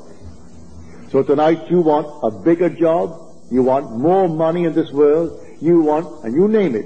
So 1.12 1.24
tonight 1.24 1.70
you 1.70 1.82
want 1.82 2.08
a 2.24 2.44
bigger 2.44 2.70
job, 2.70 3.36
you 3.52 3.64
want 3.64 3.98
more 3.98 4.28
money 4.28 4.66
in 4.66 4.74
this 4.74 4.92
world, 4.92 5.46
you 5.62 5.82
want, 5.82 6.24
and 6.24 6.36
you 6.36 6.48
name 6.48 6.76
it. 6.76 6.86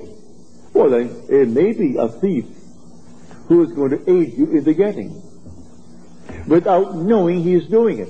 Well 0.74 0.89
then, 0.89 1.24
it 1.30 1.50
may 1.50 1.74
be 1.74 1.98
a 1.98 2.08
thief 2.08 2.46
who 3.48 3.63
is 3.63 3.74
going 3.74 3.92
to 3.92 4.10
aid 4.10 4.38
you 4.38 4.52
in 4.52 4.63
the 4.63 4.74
getting 4.74 5.22
without 6.48 6.96
knowing 6.96 7.44
he 7.44 7.54
is 7.54 7.68
doing 7.68 8.00
it. 8.00 8.10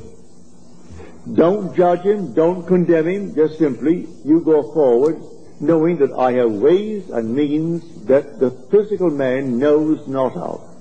Don't 1.34 1.76
judge 1.76 2.02
him, 2.02 2.34
don't 2.34 2.66
condemn 2.66 3.08
him, 3.08 3.36
just 3.36 3.58
simply 3.58 4.08
you 4.24 4.42
go 4.42 4.74
forward 4.74 5.22
knowing 5.60 5.98
that 5.98 6.12
I 6.12 6.34
have 6.34 6.52
ways 6.52 7.10
and 7.10 7.34
means 7.34 8.06
that 8.06 8.40
the 8.40 8.52
physical 8.70 9.10
man 9.10 9.58
knows 9.58 10.08
not 10.08 10.36
of. 10.36 10.73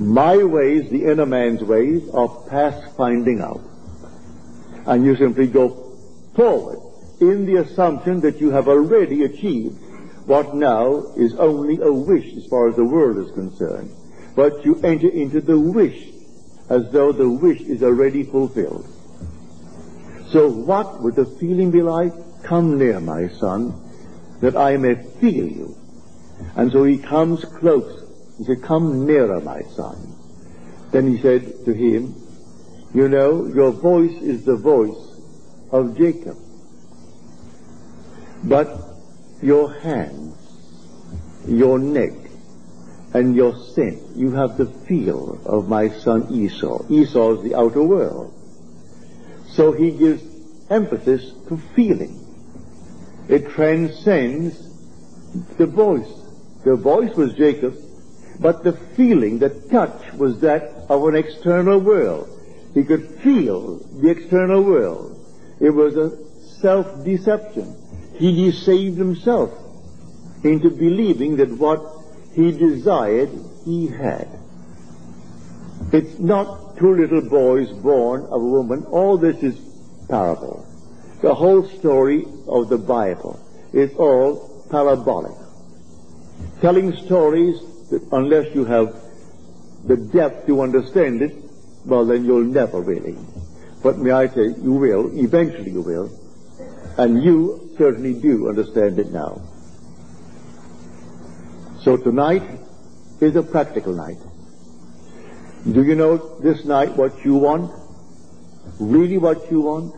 My 0.00 0.42
ways, 0.42 0.88
the 0.88 1.04
inner 1.04 1.26
man's 1.26 1.62
ways, 1.62 2.08
are 2.14 2.28
past 2.48 2.96
finding 2.96 3.42
out. 3.42 3.60
And 4.86 5.04
you 5.04 5.14
simply 5.14 5.46
go 5.46 5.94
forward 6.34 6.78
in 7.20 7.44
the 7.44 7.56
assumption 7.56 8.20
that 8.20 8.40
you 8.40 8.50
have 8.50 8.66
already 8.66 9.24
achieved 9.24 9.78
what 10.24 10.54
now 10.54 11.12
is 11.18 11.34
only 11.34 11.82
a 11.82 11.92
wish 11.92 12.34
as 12.34 12.46
far 12.46 12.68
as 12.68 12.76
the 12.76 12.84
world 12.84 13.18
is 13.18 13.30
concerned. 13.32 13.94
But 14.34 14.64
you 14.64 14.80
enter 14.82 15.08
into 15.08 15.42
the 15.42 15.60
wish 15.60 16.08
as 16.70 16.90
though 16.92 17.12
the 17.12 17.28
wish 17.28 17.60
is 17.60 17.82
already 17.82 18.22
fulfilled. 18.22 18.88
So 20.28 20.48
what 20.48 21.02
would 21.02 21.16
the 21.16 21.26
feeling 21.26 21.70
be 21.70 21.82
like? 21.82 22.14
Come 22.42 22.78
near, 22.78 23.00
my 23.00 23.28
son, 23.28 23.74
that 24.40 24.56
I 24.56 24.78
may 24.78 24.94
feel 24.94 25.46
you. 25.46 25.76
And 26.56 26.72
so 26.72 26.84
he 26.84 26.96
comes 26.96 27.44
close. 27.44 28.09
He 28.40 28.46
said, 28.46 28.62
come 28.62 29.04
nearer, 29.04 29.38
my 29.42 29.60
son. 29.76 30.16
Then 30.92 31.14
he 31.14 31.20
said 31.20 31.66
to 31.66 31.74
him, 31.74 32.14
you 32.94 33.06
know, 33.06 33.44
your 33.44 33.70
voice 33.70 34.16
is 34.22 34.46
the 34.46 34.56
voice 34.56 34.96
of 35.70 35.94
Jacob. 35.94 36.38
But 38.42 38.80
your 39.42 39.70
hands, 39.80 40.38
your 41.46 41.78
neck, 41.78 42.12
and 43.12 43.36
your 43.36 43.54
sin. 43.74 44.00
You 44.16 44.30
have 44.32 44.56
the 44.56 44.64
feel 44.64 45.38
of 45.44 45.68
my 45.68 45.90
son 45.90 46.32
Esau. 46.32 46.86
Esau 46.88 47.34
is 47.34 47.42
the 47.42 47.54
outer 47.56 47.82
world. 47.82 48.32
So 49.48 49.72
he 49.72 49.90
gives 49.90 50.22
emphasis 50.70 51.30
to 51.48 51.58
feeling. 51.76 52.16
It 53.28 53.50
transcends 53.50 54.56
the 55.58 55.66
voice. 55.66 56.10
The 56.64 56.76
voice 56.76 57.14
was 57.14 57.34
Jacob, 57.34 57.76
but 58.40 58.64
the 58.64 58.72
feeling, 58.72 59.38
the 59.38 59.50
touch 59.70 60.12
was 60.14 60.40
that 60.40 60.62
of 60.88 61.06
an 61.06 61.14
external 61.14 61.78
world. 61.78 62.28
He 62.72 62.84
could 62.84 63.20
feel 63.20 63.76
the 64.00 64.08
external 64.08 64.62
world. 64.62 65.16
It 65.60 65.70
was 65.70 65.96
a 65.96 66.16
self-deception. 66.60 67.76
He 68.14 68.50
deceived 68.50 68.96
himself 68.96 69.50
into 70.42 70.70
believing 70.70 71.36
that 71.36 71.50
what 71.50 71.82
he 72.34 72.50
desired, 72.52 73.30
he 73.64 73.88
had. 73.88 74.28
It's 75.92 76.18
not 76.18 76.78
two 76.78 76.94
little 76.94 77.28
boys 77.28 77.68
born 77.70 78.22
of 78.22 78.40
a 78.40 78.44
woman. 78.44 78.84
All 78.84 79.18
this 79.18 79.42
is 79.42 79.58
parable. 80.08 80.66
The 81.20 81.34
whole 81.34 81.68
story 81.68 82.24
of 82.48 82.70
the 82.70 82.78
Bible 82.78 83.38
is 83.74 83.92
all 83.96 84.64
parabolic. 84.70 85.36
Telling 86.62 86.96
stories 87.04 87.60
that 87.90 88.02
unless 88.12 88.54
you 88.54 88.64
have 88.64 88.94
the 89.84 89.96
depth 89.96 90.46
to 90.46 90.60
understand 90.60 91.22
it, 91.22 91.36
well 91.84 92.04
then 92.06 92.24
you'll 92.24 92.44
never 92.44 92.80
really. 92.80 93.16
But 93.82 93.98
may 93.98 94.10
I 94.10 94.28
say, 94.28 94.54
you 94.60 94.72
will, 94.72 95.10
eventually 95.18 95.70
you 95.70 95.80
will, 95.80 96.10
and 96.98 97.22
you 97.22 97.70
certainly 97.78 98.14
do 98.14 98.48
understand 98.48 98.98
it 98.98 99.10
now. 99.10 99.40
So 101.82 101.96
tonight 101.96 102.42
is 103.20 103.36
a 103.36 103.42
practical 103.42 103.94
night. 103.94 104.18
Do 105.64 105.82
you 105.82 105.94
know 105.94 106.38
this 106.40 106.64
night 106.64 106.96
what 106.96 107.24
you 107.24 107.34
want? 107.34 107.72
Really 108.78 109.18
what 109.18 109.50
you 109.50 109.62
want? 109.62 109.94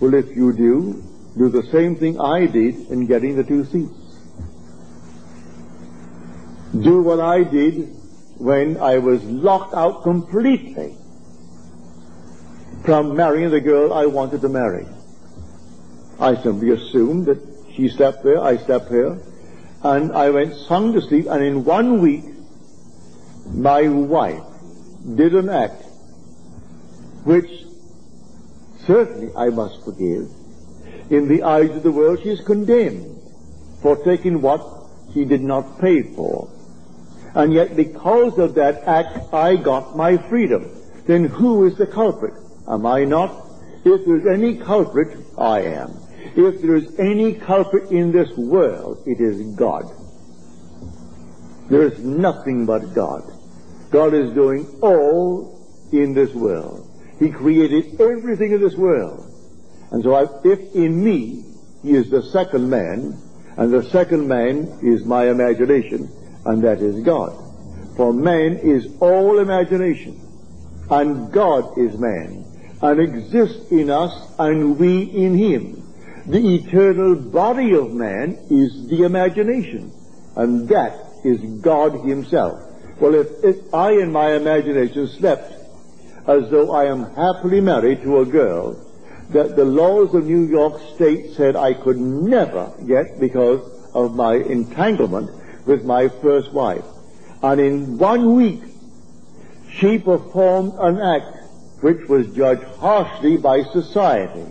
Well, 0.00 0.14
if 0.14 0.34
you 0.34 0.52
do, 0.52 1.02
do 1.36 1.48
the 1.50 1.62
same 1.64 1.96
thing 1.96 2.20
I 2.20 2.46
did 2.46 2.90
in 2.90 3.06
getting 3.06 3.36
the 3.36 3.44
two 3.44 3.64
seats. 3.66 3.97
Do 6.74 7.02
what 7.02 7.18
I 7.18 7.44
did 7.44 7.96
when 8.36 8.76
I 8.76 8.98
was 8.98 9.24
locked 9.24 9.74
out 9.74 10.02
completely 10.02 10.94
from 12.84 13.16
marrying 13.16 13.50
the 13.50 13.60
girl 13.60 13.92
I 13.92 14.06
wanted 14.06 14.42
to 14.42 14.48
marry. 14.48 14.86
I 16.20 16.34
simply 16.42 16.70
assumed 16.70 17.26
that 17.26 17.38
she 17.74 17.88
slept 17.88 18.22
there, 18.22 18.40
I 18.40 18.58
slept 18.58 18.88
here, 18.88 19.18
and 19.82 20.12
I 20.12 20.30
went 20.30 20.54
sung 20.54 20.92
to 20.92 21.00
sleep, 21.00 21.26
and 21.26 21.42
in 21.42 21.64
one 21.64 22.02
week, 22.02 22.24
my 23.46 23.88
wife 23.88 24.42
did 25.14 25.34
an 25.34 25.48
act 25.48 25.84
which 27.24 27.50
certainly 28.86 29.32
I 29.34 29.48
must 29.48 29.84
forgive. 29.84 30.28
In 31.10 31.28
the 31.28 31.44
eyes 31.44 31.70
of 31.70 31.82
the 31.82 31.92
world, 31.92 32.20
she 32.22 32.28
is 32.28 32.40
condemned 32.40 33.20
for 33.80 33.96
taking 34.04 34.42
what 34.42 34.60
she 35.14 35.24
did 35.24 35.40
not 35.40 35.80
pay 35.80 36.02
for. 36.02 36.50
And 37.38 37.52
yet, 37.52 37.76
because 37.76 38.36
of 38.36 38.56
that 38.56 38.82
act, 38.82 39.32
I 39.32 39.54
got 39.54 39.96
my 39.96 40.16
freedom. 40.28 40.68
Then 41.06 41.24
who 41.24 41.66
is 41.66 41.78
the 41.78 41.86
culprit? 41.86 42.34
Am 42.66 42.84
I 42.84 43.04
not? 43.04 43.30
If 43.84 44.04
there's 44.04 44.26
any 44.26 44.58
culprit, 44.58 45.16
I 45.38 45.60
am. 45.60 45.94
If 46.34 46.60
there 46.60 46.74
is 46.74 46.98
any 46.98 47.34
culprit 47.34 47.92
in 47.92 48.10
this 48.10 48.36
world, 48.36 49.04
it 49.06 49.20
is 49.20 49.54
God. 49.54 49.84
There 51.70 51.82
is 51.82 52.00
nothing 52.00 52.66
but 52.66 52.92
God. 52.92 53.22
God 53.92 54.14
is 54.14 54.32
doing 54.32 54.66
all 54.82 55.64
in 55.92 56.14
this 56.14 56.34
world. 56.34 56.90
He 57.20 57.30
created 57.30 58.00
everything 58.00 58.50
in 58.50 58.60
this 58.60 58.74
world. 58.74 59.24
And 59.92 60.02
so 60.02 60.12
I, 60.12 60.26
if 60.44 60.74
in 60.74 61.04
me 61.04 61.44
he 61.84 61.92
is 61.92 62.10
the 62.10 62.22
second 62.22 62.68
man, 62.68 63.16
and 63.56 63.72
the 63.72 63.84
second 63.84 64.26
man 64.26 64.80
is 64.82 65.04
my 65.04 65.30
imagination, 65.30 66.10
and 66.44 66.62
that 66.62 66.80
is 66.80 67.00
God. 67.00 67.32
For 67.96 68.12
man 68.12 68.56
is 68.56 68.86
all 69.00 69.38
imagination, 69.38 70.20
and 70.90 71.32
God 71.32 71.76
is 71.76 71.98
man, 71.98 72.44
and 72.80 73.00
exists 73.00 73.70
in 73.70 73.90
us, 73.90 74.12
and 74.38 74.78
we 74.78 75.02
in 75.02 75.34
him. 75.36 75.82
The 76.26 76.56
eternal 76.56 77.16
body 77.16 77.74
of 77.74 77.92
man 77.92 78.38
is 78.50 78.88
the 78.88 79.04
imagination, 79.04 79.92
and 80.36 80.68
that 80.68 80.94
is 81.24 81.40
God 81.60 82.06
himself. 82.06 82.62
Well, 83.00 83.14
if, 83.14 83.28
if 83.42 83.74
I 83.74 83.92
in 83.92 84.12
my 84.12 84.34
imagination 84.34 85.08
slept 85.08 85.52
as 86.26 86.50
though 86.50 86.72
I 86.72 86.84
am 86.84 87.14
happily 87.14 87.60
married 87.60 88.02
to 88.02 88.20
a 88.20 88.26
girl 88.26 88.84
that 89.30 89.56
the 89.56 89.64
laws 89.64 90.14
of 90.14 90.26
New 90.26 90.44
York 90.46 90.80
State 90.94 91.32
said 91.34 91.56
I 91.56 91.74
could 91.74 91.98
never 91.98 92.72
get 92.86 93.20
because 93.20 93.60
of 93.94 94.14
my 94.14 94.34
entanglement 94.34 95.30
with 95.68 95.84
my 95.84 96.08
first 96.08 96.52
wife. 96.52 96.84
And 97.42 97.60
in 97.60 97.98
one 97.98 98.34
week, 98.34 98.62
she 99.70 99.98
performed 99.98 100.72
an 100.78 100.98
act 101.00 101.36
which 101.82 102.08
was 102.08 102.26
judged 102.34 102.64
harshly 102.80 103.36
by 103.36 103.62
society. 103.62 104.46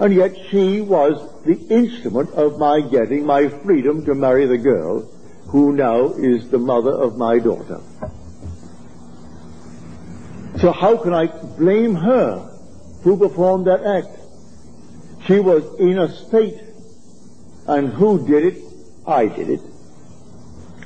And 0.00 0.14
yet 0.14 0.34
she 0.48 0.80
was 0.80 1.44
the 1.44 1.58
instrument 1.68 2.30
of 2.30 2.58
my 2.58 2.80
getting 2.80 3.26
my 3.26 3.48
freedom 3.48 4.04
to 4.06 4.14
marry 4.14 4.46
the 4.46 4.58
girl 4.58 5.02
who 5.48 5.72
now 5.72 6.14
is 6.14 6.48
the 6.50 6.58
mother 6.58 6.90
of 6.90 7.18
my 7.18 7.38
daughter. 7.38 7.80
So 10.58 10.72
how 10.72 10.96
can 10.96 11.12
I 11.12 11.26
blame 11.26 11.94
her 11.94 12.50
who 13.02 13.18
performed 13.18 13.66
that 13.66 13.84
act? 13.84 14.08
She 15.26 15.38
was 15.38 15.64
in 15.78 15.98
a 15.98 16.08
state. 16.08 16.60
And 17.66 17.88
who 17.88 18.26
did 18.26 18.44
it? 18.44 18.64
I 19.06 19.26
did 19.26 19.50
it. 19.50 19.60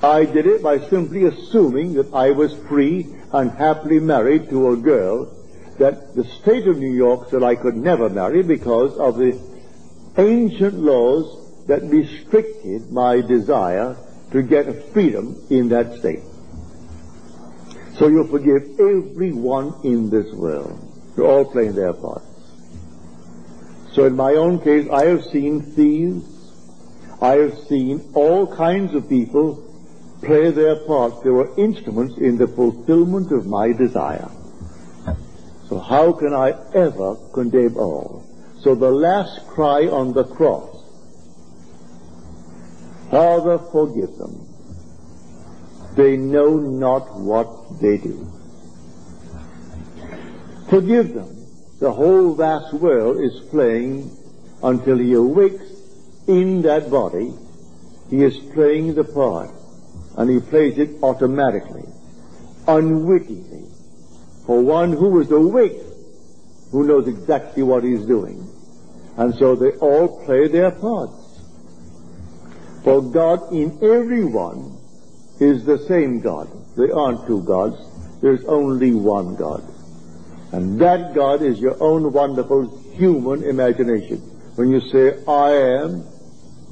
I 0.05 0.27
did 0.27 0.47
it 0.47 0.63
by 0.63 0.81
simply 0.81 1.25
assuming 1.25 1.95
that 1.95 2.13
I 2.13 2.33
was 2.33 2.55
free 2.69 3.07
and 3.33 3.51
happily 3.51 4.01
married 4.01 4.51
to 4.51 4.71
a 4.71 4.77
girl 4.77 5.33
that 5.79 6.15
the 6.15 6.25
state 6.25 6.69
of 6.69 6.77
New 6.77 6.93
York 6.93 7.31
said 7.31 7.43
I 7.43 7.55
could 7.55 7.75
never 7.75 8.11
marry 8.11 8.43
because 8.43 8.97
of 8.99 9.17
the 9.17 9.41
ancient 10.19 10.75
laws 10.75 11.67
that 11.67 11.83
restricted 11.85 12.93
my 12.93 13.23
desire 13.23 13.97
to 14.33 14.43
get 14.43 14.93
freedom 14.93 15.43
in 15.49 15.71
that 15.71 15.99
state. 15.99 16.23
So 17.95 18.09
you 18.09 18.27
forgive 18.27 18.79
everyone 18.79 19.75
in 19.85 20.11
this 20.11 20.31
world. 20.35 20.79
They're 21.17 21.25
all 21.25 21.51
playing 21.51 21.77
their 21.77 21.95
parts. 21.95 22.27
So 23.93 24.05
in 24.05 24.17
my 24.17 24.35
own 24.35 24.61
case, 24.61 24.87
I 24.91 25.07
have 25.07 25.25
seen 25.25 25.63
thieves. 25.63 26.27
I 27.23 27.37
have 27.37 27.57
seen 27.69 28.11
all 28.13 28.55
kinds 28.55 28.95
of 28.95 29.09
people 29.09 29.71
play 30.25 30.51
their 30.51 30.77
part. 30.77 31.23
They 31.23 31.31
were 31.31 31.55
instruments 31.57 32.19
in 32.19 32.37
the 32.39 32.47
fulfillment 32.47 33.33
of 33.33 33.47
my 33.47 33.73
desire. 33.73 34.31
So 35.69 35.79
how 35.79 36.13
can 36.13 36.35
I 36.35 36.51
ever 36.75 37.17
condemn 37.33 37.77
all? 37.77 38.25
So 38.61 38.75
the 38.75 38.91
last 38.91 39.47
cry 39.49 39.87
on 39.87 40.13
the 40.13 40.25
cross, 40.25 40.71
Father, 43.11 43.59
forgive 43.59 44.17
them. 44.17 44.47
They 45.97 46.17
know 46.17 46.59
not 46.59 47.15
what 47.19 47.81
they 47.81 47.99
do. 47.99 48.27
Forgive 50.69 51.15
them. 51.15 51.47
The 51.79 51.93
whole 51.93 52.35
vast 52.35 52.73
world 52.75 53.21
is 53.21 53.49
playing 53.51 54.11
until 54.63 54.99
he 54.99 55.13
awakes 55.13 55.71
in 56.27 56.63
that 56.63 56.91
body. 56.91 57.33
He 58.11 58.23
is 58.25 58.37
playing 58.55 58.95
the 58.95 59.05
part, 59.05 59.51
and 60.17 60.31
he 60.31 60.41
plays 60.41 60.79
it 60.79 61.03
automatically, 61.03 61.85
unwittingly. 62.69 63.69
For 64.47 64.61
one 64.61 64.93
who 64.93 65.21
is 65.21 65.31
awake, 65.31 65.81
who 66.71 66.87
knows 66.87 67.09
exactly 67.09 67.63
what 67.63 67.85
he's 67.85 68.05
doing. 68.05 68.51
And 69.17 69.35
so 69.37 69.55
they 69.55 69.71
all 69.79 70.25
play 70.25 70.49
their 70.49 70.71
parts. 70.71 71.41
For 72.83 73.01
God 73.01 73.53
in 73.53 73.79
everyone 73.83 74.77
is 75.41 75.65
the 75.65 75.79
same 75.89 76.21
God. 76.21 76.51
There 76.77 76.95
aren't 76.95 77.27
two 77.27 77.43
gods. 77.43 77.77
There's 78.21 78.45
only 78.45 78.93
one 78.93 79.37
God. 79.37 79.63
And 80.53 80.81
that 80.81 81.15
God 81.15 81.43
is 81.43 81.59
your 81.59 81.83
own 81.83 82.13
wonderful 82.13 82.79
human 82.93 83.43
imagination. 83.43 84.19
When 84.57 84.71
you 84.71 84.81
say, 84.81 85.25
I 85.27 85.51
am, 85.83 86.05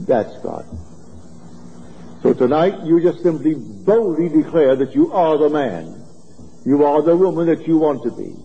that's 0.00 0.37
God. 0.38 0.66
So 2.22 2.32
tonight 2.32 2.85
you 2.85 3.00
just 3.02 3.22
simply 3.22 3.54
boldly 3.54 4.28
declare 4.28 4.76
that 4.76 4.94
you 4.94 5.12
are 5.12 5.37
the 5.38 5.48
man. 5.48 6.04
You 6.64 6.85
are 6.85 7.02
the 7.02 7.16
woman 7.16 7.46
that 7.46 7.66
you 7.66 7.78
want 7.78 8.04
to 8.04 8.12
be. 8.12 8.37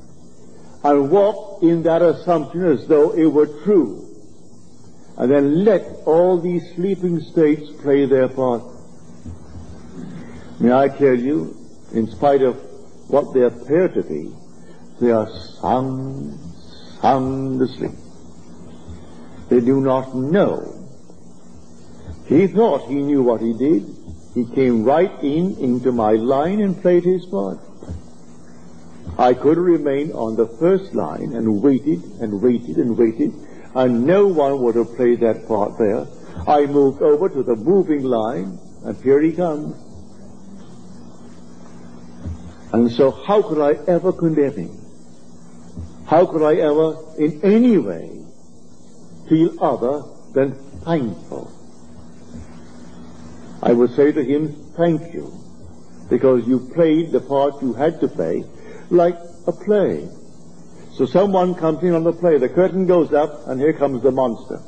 And 0.83 1.11
walk 1.11 1.61
in 1.61 1.83
that 1.83 2.01
assumption 2.01 2.65
as 2.65 2.87
though 2.87 3.11
it 3.11 3.27
were 3.27 3.45
true. 3.63 4.03
And 5.17 5.31
then 5.31 5.63
let 5.63 5.81
all 6.05 6.41
these 6.41 6.63
sleeping 6.75 7.19
states 7.19 7.69
play 7.81 8.05
their 8.07 8.27
part. 8.27 8.63
May 10.59 10.71
I 10.71 10.87
tell 10.87 11.15
you, 11.15 11.55
in 11.93 12.09
spite 12.09 12.41
of 12.41 12.55
what 13.09 13.31
they 13.35 13.43
appear 13.43 13.89
to 13.89 14.01
be, 14.01 14.31
they 14.99 15.11
are 15.11 15.29
sound, 15.61 16.39
sound 16.99 17.61
asleep. 17.61 17.91
They 19.49 19.59
do 19.59 19.81
not 19.81 20.15
know. 20.15 20.76
He 22.27 22.47
thought 22.47 22.89
he 22.89 22.95
knew 22.95 23.23
what 23.23 23.41
he 23.41 23.53
did. 23.53 23.83
He 24.33 24.45
came 24.45 24.83
right 24.83 25.11
in 25.23 25.57
into 25.59 25.91
my 25.91 26.11
line 26.11 26.59
and 26.59 26.79
played 26.81 27.03
his 27.03 27.25
part. 27.25 27.59
I 29.17 29.33
could 29.33 29.57
remain 29.57 30.11
on 30.11 30.35
the 30.35 30.45
first 30.45 30.93
line 30.93 31.33
and 31.33 31.63
waited 31.63 32.03
and 32.21 32.41
waited 32.41 32.77
and 32.77 32.97
waited, 32.97 33.33
and 33.73 34.05
no 34.05 34.27
one 34.27 34.61
would 34.61 34.75
have 34.75 34.95
played 34.95 35.21
that 35.21 35.47
part 35.47 35.77
there. 35.79 36.05
I 36.47 36.65
moved 36.65 37.01
over 37.01 37.29
to 37.29 37.43
the 37.43 37.55
moving 37.55 38.03
line, 38.03 38.59
and 38.83 38.95
here 39.01 39.21
he 39.21 39.31
comes. 39.31 39.75
And 42.73 42.91
so 42.91 43.11
how 43.11 43.41
could 43.41 43.59
I 43.59 43.79
ever 43.89 44.11
condemn 44.11 44.53
him? 44.53 44.77
How 46.05 46.25
could 46.25 46.43
I 46.43 46.55
ever 46.55 46.97
in 47.17 47.41
any 47.43 47.77
way 47.77 48.23
feel 49.27 49.63
other 49.63 50.03
than 50.33 50.53
thankful? 50.83 51.56
I 53.67 53.73
would 53.73 53.93
say 53.97 54.13
to 54.13 54.23
him, 54.23 54.53
thank 54.77 55.13
you, 55.13 55.29
because 56.09 56.47
you 56.47 56.71
played 56.73 57.11
the 57.11 57.19
part 57.19 57.61
you 57.61 57.73
had 57.73 57.99
to 57.99 58.07
play 58.07 58.45
like 58.89 59.17
a 59.45 59.51
play. 59.51 60.07
So 60.93 61.05
someone 61.05 61.53
comes 61.53 61.83
in 61.83 61.93
on 61.93 62.05
the 62.05 62.13
play, 62.13 62.37
the 62.37 62.47
curtain 62.47 62.87
goes 62.87 63.11
up, 63.11 63.45
and 63.45 63.59
here 63.59 63.73
comes 63.73 64.03
the 64.03 64.11
monster. 64.11 64.61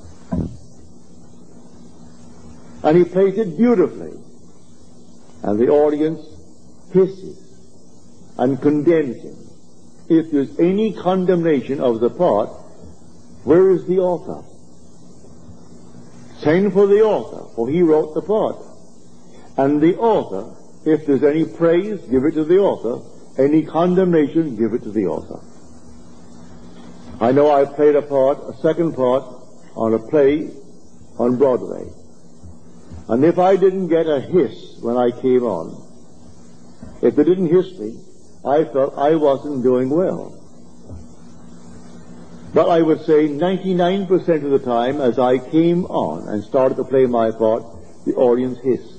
And 2.84 2.98
he 2.98 3.06
plays 3.06 3.38
it 3.38 3.56
beautifully. 3.56 4.20
And 5.44 5.58
the 5.58 5.70
audience 5.70 6.20
hisses 6.92 7.40
and 8.38 8.62
condemns 8.62 9.24
him 9.24 9.38
if 10.10 10.30
there's 10.30 10.60
any 10.60 10.92
condemnation 10.92 11.80
of 11.80 12.02
the 12.02 12.10
part, 12.10 12.50
where 13.46 13.70
is 13.70 13.86
the 13.86 14.00
author? 14.00 14.44
Send 16.40 16.74
for 16.74 16.86
the 16.86 17.00
author, 17.00 17.56
for 17.56 17.70
he 17.70 17.82
wrote 17.82 18.14
the 18.14 18.22
part. 18.22 18.58
And 19.60 19.82
the 19.82 19.98
author, 19.98 20.56
if 20.90 21.06
there's 21.06 21.22
any 21.22 21.44
praise, 21.44 22.00
give 22.04 22.24
it 22.24 22.32
to 22.36 22.46
the 22.46 22.60
author. 22.60 23.04
Any 23.38 23.66
condemnation, 23.66 24.56
give 24.56 24.74
it 24.74 24.84
to 24.84 24.90
the 24.90 25.08
author. 25.08 25.42
I 27.20 27.34
know 27.34 27.52
I 27.52 27.66
played 27.66 27.98
a 27.98 28.02
part, 28.02 28.38
a 28.40 28.56
second 28.62 28.94
part, 28.94 29.26
on 29.76 29.94
a 29.94 30.00
play 30.00 30.50
on 31.18 31.38
Broadway. 31.38 31.92
And 33.10 33.26
if 33.26 33.38
I 33.38 33.58
didn't 33.58 33.90
get 33.90 34.08
a 34.08 34.22
hiss 34.22 34.78
when 34.80 34.96
I 34.96 35.12
came 35.12 35.44
on, 35.44 35.76
if 37.02 37.18
they 37.18 37.26
didn't 37.26 37.48
hiss 37.48 37.78
me, 37.78 38.00
I 38.46 38.64
felt 38.64 38.98
I 38.98 39.16
wasn't 39.16 39.62
doing 39.62 39.90
well. 39.90 40.40
But 42.54 42.70
I 42.70 42.82
would 42.82 43.02
say 43.02 43.28
99% 43.28 44.10
of 44.46 44.52
the 44.52 44.60
time 44.60 45.02
as 45.02 45.20
I 45.20 45.38
came 45.38 45.84
on 45.88 46.30
and 46.30 46.46
started 46.46 46.76
to 46.76 46.86
play 46.86 47.08
my 47.08 47.32
part, 47.32 47.64
the 48.06 48.14
audience 48.14 48.58
hissed. 48.64 48.99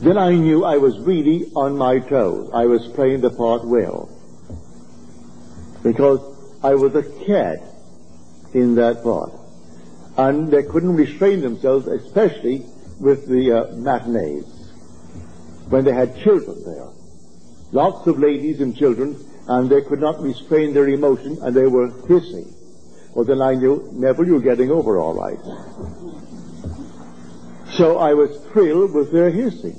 Then 0.00 0.16
I 0.16 0.30
knew 0.34 0.64
I 0.64 0.78
was 0.78 0.98
really 1.00 1.50
on 1.54 1.76
my 1.76 1.98
toes. 1.98 2.50
I 2.54 2.66
was 2.66 2.86
playing 2.94 3.20
the 3.20 3.30
part 3.30 3.66
well. 3.66 4.08
Because 5.82 6.20
I 6.62 6.74
was 6.74 6.94
a 6.94 7.02
cat 7.24 7.58
in 8.54 8.74
that 8.76 9.02
part. 9.02 9.32
and 10.16 10.50
they 10.50 10.62
couldn't 10.62 10.96
restrain 10.96 11.40
themselves, 11.40 11.86
especially 11.86 12.66
with 12.98 13.26
the 13.26 13.52
uh, 13.52 13.76
matinees, 13.76 14.44
when 15.68 15.84
they 15.84 15.92
had 15.92 16.14
children 16.22 16.62
there. 16.64 16.88
Lots 17.72 18.06
of 18.06 18.18
ladies 18.18 18.60
and 18.60 18.76
children, 18.76 19.16
and 19.48 19.70
they 19.70 19.80
could 19.82 20.00
not 20.00 20.20
restrain 20.20 20.74
their 20.74 20.88
emotion, 20.88 21.38
and 21.40 21.54
they 21.54 21.66
were 21.66 21.88
hissing. 22.06 22.52
Well, 23.14 23.24
then 23.24 23.40
I 23.40 23.54
knew, 23.54 23.88
Neville, 23.92 24.26
you're 24.26 24.40
getting 24.40 24.70
over 24.70 24.98
all 24.98 25.14
right. 25.14 25.38
So 27.76 27.98
I 27.98 28.14
was 28.14 28.36
thrilled 28.52 28.92
with 28.92 29.12
their 29.12 29.30
hissing, 29.30 29.78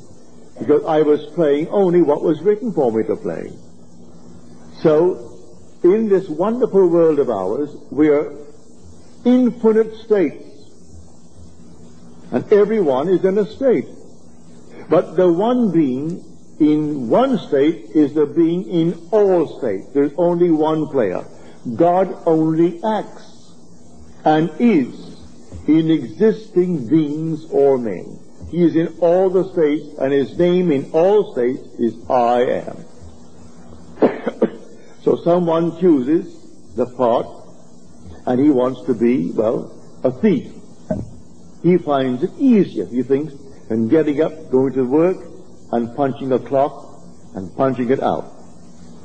because 0.61 0.85
I 0.85 1.01
was 1.01 1.25
playing 1.33 1.69
only 1.69 2.03
what 2.03 2.21
was 2.21 2.39
written 2.41 2.71
for 2.71 2.91
me 2.91 3.03
to 3.05 3.15
play. 3.15 3.51
So, 4.83 5.39
in 5.83 6.07
this 6.07 6.29
wonderful 6.29 6.87
world 6.87 7.17
of 7.17 7.31
ours, 7.31 7.75
we 7.89 8.09
are 8.09 8.31
infinite 9.25 9.95
states. 10.05 10.45
And 12.31 12.53
everyone 12.53 13.09
is 13.09 13.25
in 13.25 13.39
a 13.39 13.45
state. 13.45 13.87
But 14.87 15.15
the 15.15 15.31
one 15.31 15.71
being 15.71 16.23
in 16.59 17.09
one 17.09 17.39
state 17.39 17.89
is 17.95 18.13
the 18.13 18.27
being 18.27 18.69
in 18.69 19.09
all 19.09 19.57
states. 19.57 19.87
There's 19.95 20.13
only 20.15 20.51
one 20.51 20.89
player. 20.89 21.25
God 21.75 22.15
only 22.27 22.79
acts 22.83 23.55
and 24.23 24.51
is 24.59 25.17
in 25.67 25.89
existing 25.89 26.87
beings 26.87 27.45
or 27.49 27.79
men. 27.79 28.19
He 28.51 28.63
is 28.63 28.75
in 28.75 28.97
all 28.99 29.29
the 29.29 29.49
states, 29.53 29.97
and 29.97 30.11
his 30.11 30.37
name 30.37 30.71
in 30.71 30.91
all 30.91 31.33
states 31.33 31.61
is 31.79 31.95
I 32.09 32.41
am. 32.41 32.85
so 35.03 35.15
someone 35.15 35.79
chooses 35.79 36.75
the 36.75 36.85
part, 36.85 37.27
and 38.25 38.39
he 38.41 38.49
wants 38.49 38.83
to 38.87 38.93
be, 38.93 39.31
well, 39.31 39.73
a 40.03 40.11
thief. 40.11 40.51
He 41.63 41.77
finds 41.77 42.23
it 42.23 42.31
easier, 42.37 42.85
he 42.85 43.03
thinks, 43.03 43.33
than 43.69 43.87
getting 43.87 44.21
up, 44.21 44.51
going 44.51 44.73
to 44.73 44.83
work, 44.83 45.17
and 45.71 45.95
punching 45.95 46.33
a 46.33 46.39
clock, 46.39 47.05
and 47.35 47.55
punching 47.55 47.89
it 47.89 48.03
out. 48.03 48.33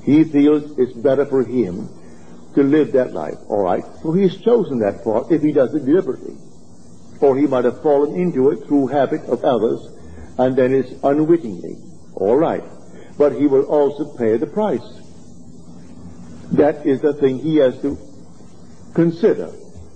He 0.03 0.25
feels 0.25 0.77
it's 0.79 0.93
better 0.93 1.25
for 1.25 1.45
him 1.45 1.89
to 2.57 2.63
live 2.65 2.93
that 2.93 3.13
life. 3.13 3.39
All 3.49 3.63
right. 3.63 3.85
So 4.03 4.13
he's 4.13 4.37
chosen 4.39 4.81
that 4.81 5.05
part 5.05 5.31
if 5.31 5.43
he 5.43 5.53
does 5.53 5.75
it 5.75 5.85
deliberately. 5.85 6.37
Or 7.21 7.37
he 7.37 7.47
might 7.47 7.65
have 7.65 7.83
fallen 7.83 8.15
into 8.15 8.51
it 8.51 8.67
through 8.67 8.89
habit 8.89 9.23
of 9.23 9.45
others 9.45 9.89
and 10.39 10.57
then 10.57 10.75
is 10.75 10.99
unwittingly. 11.03 11.77
All 12.15 12.37
right. 12.37 12.65
But 13.17 13.33
he 13.33 13.47
will 13.47 13.65
also 13.65 14.17
pay 14.17 14.37
the 14.37 14.47
price. 14.47 14.87
That 16.53 16.87
is 16.87 17.01
the 17.01 17.15
thing 17.15 17.39
he 17.39 17.57
has 17.57 17.81
to 17.83 17.99
consider. 18.95 19.51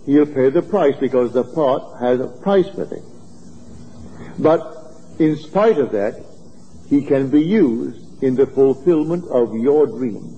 He'll 0.07 0.27
pay 0.27 0.51
the 0.51 0.63
price 0.63 0.97
because 0.99 1.33
the 1.33 1.45
part 1.45 2.01
has 2.01 2.21
a 2.21 2.27
price 2.27 2.73
with 2.75 2.93
it. 2.93 3.03
But 4.39 4.61
in 5.19 5.37
spite 5.37 5.79
of 5.79 5.93
that, 5.93 6.25
he 6.89 7.05
can 7.05 7.31
be 7.31 7.43
used 7.43 8.23
in 8.23 8.35
the 8.35 8.47
fulfillment 8.47 9.25
of 9.31 9.55
your 9.55 9.87
dream. 9.87 10.37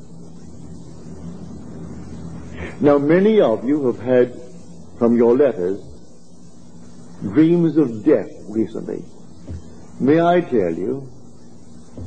Now, 2.80 2.98
many 2.98 3.40
of 3.40 3.64
you 3.64 3.86
have 3.86 4.00
had 4.00 4.34
from 4.98 5.16
your 5.16 5.36
letters 5.36 5.80
dreams 7.22 7.76
of 7.76 8.04
death 8.04 8.30
recently. 8.48 9.02
May 10.00 10.20
I 10.20 10.40
tell 10.40 10.74
you, 10.74 11.08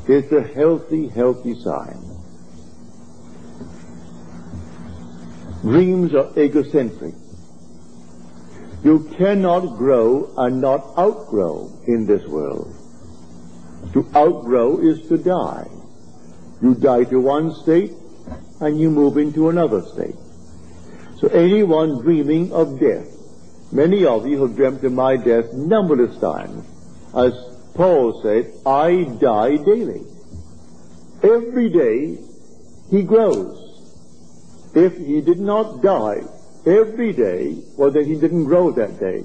it's 0.07 0.31
a 0.31 0.41
healthy, 0.41 1.07
healthy 1.07 1.55
sign. 1.61 2.01
Dreams 5.61 6.13
are 6.13 6.37
egocentric. 6.37 7.15
You 8.83 9.09
cannot 9.17 9.77
grow 9.77 10.31
and 10.37 10.61
not 10.61 10.97
outgrow 10.97 11.71
in 11.87 12.05
this 12.05 12.23
world. 12.27 12.75
To 13.93 14.05
outgrow 14.15 14.79
is 14.79 15.07
to 15.07 15.17
die. 15.17 15.67
You 16.61 16.75
die 16.75 17.05
to 17.05 17.19
one 17.19 17.53
state 17.63 17.93
and 18.59 18.79
you 18.79 18.91
move 18.91 19.17
into 19.17 19.49
another 19.49 19.81
state. 19.81 20.15
So 21.17 21.29
anyone 21.29 22.01
dreaming 22.01 22.51
of 22.51 22.79
death, 22.79 23.07
many 23.71 24.05
of 24.05 24.27
you 24.27 24.41
have 24.41 24.55
dreamt 24.55 24.83
of 24.83 24.93
my 24.93 25.17
death 25.17 25.53
numberless 25.53 26.17
times. 26.19 26.65
As 27.15 27.33
Paul 27.73 28.21
said, 28.21 28.51
I 28.65 29.03
die 29.19 29.57
daily. 29.57 30.01
Every 31.23 31.69
day 31.69 32.17
he 32.89 33.03
grows. 33.03 33.61
If 34.73 34.97
he 34.97 35.21
did 35.21 35.39
not 35.39 35.81
die 35.81 36.23
every 36.65 37.13
day, 37.13 37.61
well 37.77 37.91
then 37.91 38.05
he 38.05 38.15
didn't 38.15 38.45
grow 38.45 38.71
that 38.71 38.99
day. 38.99 39.23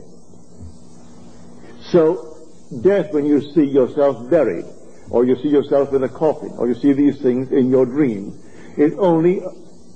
So 1.90 2.36
death 2.82 3.12
when 3.12 3.26
you 3.26 3.40
see 3.52 3.64
yourself 3.64 4.30
buried, 4.30 4.64
or 5.10 5.24
you 5.24 5.36
see 5.36 5.48
yourself 5.48 5.92
in 5.92 6.04
a 6.04 6.08
coffin, 6.08 6.52
or 6.56 6.68
you 6.68 6.74
see 6.74 6.92
these 6.92 7.20
things 7.20 7.50
in 7.50 7.68
your 7.68 7.84
dreams, 7.84 8.34
is 8.76 8.94
only 8.96 9.42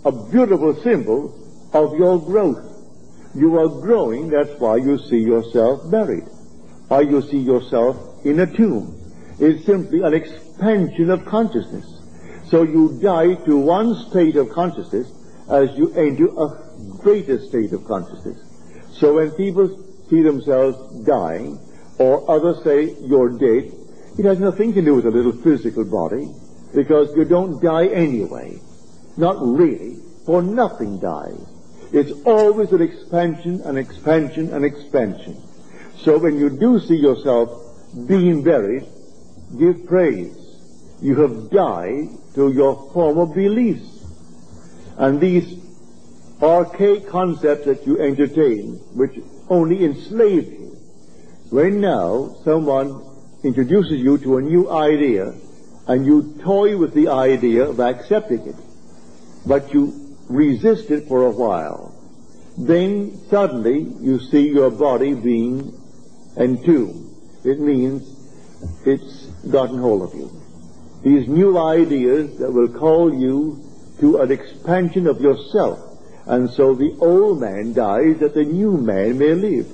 a 0.04 0.12
beautiful 0.12 0.74
symbol 0.82 1.40
of 1.72 1.96
your 1.96 2.18
growth. 2.20 2.73
You 3.34 3.58
are 3.58 3.68
growing, 3.68 4.28
that's 4.28 4.58
why 4.60 4.76
you 4.76 4.98
see 4.98 5.18
yourself 5.18 5.90
buried. 5.90 6.24
Or 6.88 7.02
you 7.02 7.20
see 7.22 7.38
yourself 7.38 8.24
in 8.24 8.40
a 8.40 8.46
tomb. 8.46 8.94
It's 9.40 9.64
simply 9.66 10.02
an 10.02 10.14
expansion 10.14 11.10
of 11.10 11.24
consciousness. 11.24 11.84
So 12.46 12.62
you 12.62 13.00
die 13.02 13.34
to 13.46 13.56
one 13.56 13.94
state 14.10 14.36
of 14.36 14.50
consciousness 14.50 15.10
as 15.50 15.76
you 15.76 15.92
enter 15.94 16.28
a 16.28 16.98
greater 16.98 17.40
state 17.40 17.72
of 17.72 17.84
consciousness. 17.84 18.38
So 18.92 19.14
when 19.14 19.32
people 19.32 19.68
see 20.08 20.22
themselves 20.22 21.04
dying, 21.04 21.58
or 21.98 22.30
others 22.30 22.62
say 22.62 22.94
you're 23.00 23.30
dead, 23.30 23.72
it 24.18 24.24
has 24.24 24.38
nothing 24.38 24.72
to 24.74 24.82
do 24.82 24.94
with 24.94 25.06
a 25.06 25.10
little 25.10 25.32
physical 25.32 25.84
body, 25.84 26.28
because 26.74 27.14
you 27.16 27.24
don't 27.24 27.60
die 27.62 27.86
anyway. 27.88 28.60
Not 29.16 29.36
really, 29.40 29.96
for 30.26 30.42
nothing 30.42 31.00
dies. 31.00 31.53
It's 31.94 32.10
always 32.26 32.72
an 32.72 32.82
expansion, 32.82 33.60
an 33.60 33.76
expansion, 33.76 34.52
an 34.52 34.64
expansion. 34.64 35.40
So 35.98 36.18
when 36.18 36.36
you 36.40 36.50
do 36.50 36.80
see 36.80 36.96
yourself 36.96 37.48
being 38.08 38.42
buried, 38.42 38.84
give 39.56 39.86
praise. 39.86 40.36
You 41.00 41.14
have 41.22 41.50
died 41.50 42.08
to 42.34 42.50
your 42.52 42.90
former 42.92 43.26
beliefs. 43.26 44.04
And 44.98 45.20
these 45.20 45.62
archaic 46.42 47.08
concepts 47.08 47.66
that 47.66 47.86
you 47.86 48.00
entertain, 48.00 48.74
which 48.94 49.16
only 49.48 49.84
enslave 49.84 50.52
you, 50.52 50.76
when 51.50 51.80
now 51.80 52.34
someone 52.42 53.02
introduces 53.44 54.00
you 54.00 54.18
to 54.18 54.38
a 54.38 54.42
new 54.42 54.68
idea 54.68 55.32
and 55.86 56.04
you 56.04 56.34
toy 56.42 56.76
with 56.76 56.92
the 56.92 57.06
idea 57.06 57.68
of 57.68 57.78
accepting 57.78 58.48
it, 58.48 58.56
but 59.46 59.72
you 59.72 60.03
resist 60.28 60.90
it 60.90 61.08
for 61.08 61.26
a 61.26 61.30
while. 61.30 61.94
Then 62.56 63.18
suddenly 63.28 63.80
you 64.00 64.20
see 64.20 64.48
your 64.48 64.70
body 64.70 65.14
being 65.14 65.72
entombed. 66.36 67.16
It 67.44 67.60
means 67.60 68.02
it's 68.86 69.26
gotten 69.50 69.78
hold 69.78 70.02
of 70.02 70.14
you. 70.14 70.30
These 71.02 71.28
new 71.28 71.58
ideas 71.58 72.38
that 72.38 72.50
will 72.50 72.68
call 72.68 73.12
you 73.12 73.62
to 74.00 74.18
an 74.18 74.30
expansion 74.30 75.06
of 75.06 75.20
yourself. 75.20 75.78
And 76.26 76.48
so 76.50 76.74
the 76.74 76.96
old 77.00 77.40
man 77.40 77.74
dies 77.74 78.18
that 78.20 78.34
the 78.34 78.44
new 78.44 78.78
man 78.78 79.18
may 79.18 79.34
live. 79.34 79.66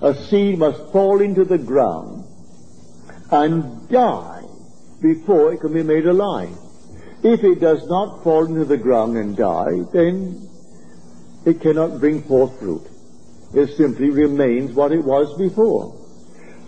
A 0.00 0.14
seed 0.14 0.58
must 0.58 0.92
fall 0.92 1.20
into 1.20 1.44
the 1.44 1.58
ground 1.58 2.24
and 3.30 3.88
die 3.88 4.42
before 5.00 5.52
it 5.52 5.60
can 5.60 5.72
be 5.72 5.82
made 5.82 6.06
alive. 6.06 6.56
If 7.22 7.44
it 7.44 7.60
does 7.60 7.86
not 7.88 8.24
fall 8.24 8.46
into 8.46 8.64
the 8.64 8.76
ground 8.76 9.16
and 9.16 9.36
die, 9.36 9.82
then 9.92 10.48
it 11.44 11.60
cannot 11.60 12.00
bring 12.00 12.22
forth 12.22 12.58
fruit. 12.58 12.82
It 13.54 13.76
simply 13.76 14.10
remains 14.10 14.72
what 14.72 14.92
it 14.92 15.04
was 15.04 15.36
before. 15.38 15.94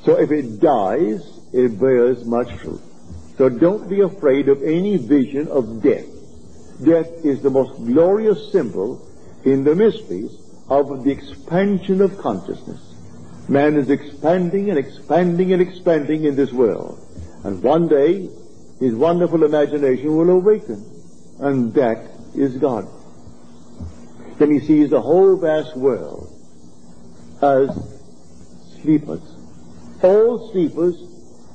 So 0.03 0.19
if 0.19 0.31
it 0.31 0.61
dies, 0.61 1.41
it 1.53 1.81
bears 1.81 2.25
much 2.25 2.53
fruit. 2.59 2.81
So 3.37 3.49
don't 3.49 3.89
be 3.89 4.01
afraid 4.01 4.49
of 4.49 4.63
any 4.63 4.97
vision 4.97 5.49
of 5.49 5.83
death. 5.83 6.07
Death 6.85 7.25
is 7.25 7.43
the 7.43 7.51
most 7.51 7.77
glorious 7.85 8.53
symbol 8.53 9.09
in 9.45 9.65
the 9.65 9.75
mysteries 9.75 10.37
of 10.69 11.05
the 11.05 11.11
expansion 11.11 12.01
of 12.01 12.19
consciousness. 12.19 12.81
Man 13.49 13.77
is 13.77 13.91
expanding 13.91 14.71
and 14.71 14.79
expanding 14.79 15.53
and 15.53 15.61
expanding 15.61 16.25
in 16.25 16.37
this 16.37 16.53
world. 16.53 16.99
And 17.43 17.63
one 17.63 17.89
day, 17.89 18.29
his 18.85 18.95
wonderful 18.95 19.45
imagination 19.45 20.15
will 20.15 20.29
awaken. 20.29 20.85
And 21.41 21.73
that 21.73 22.07
is 22.35 22.59
God. 22.59 22.87
Then 24.39 24.51
he 24.51 24.61
sees 24.61 24.91
the 24.91 25.01
whole 25.01 25.37
vast 25.39 25.75
world 25.75 26.29
as 27.41 27.71
sleepers. 28.83 29.23
All 30.03 30.53
sleepers, 30.53 30.97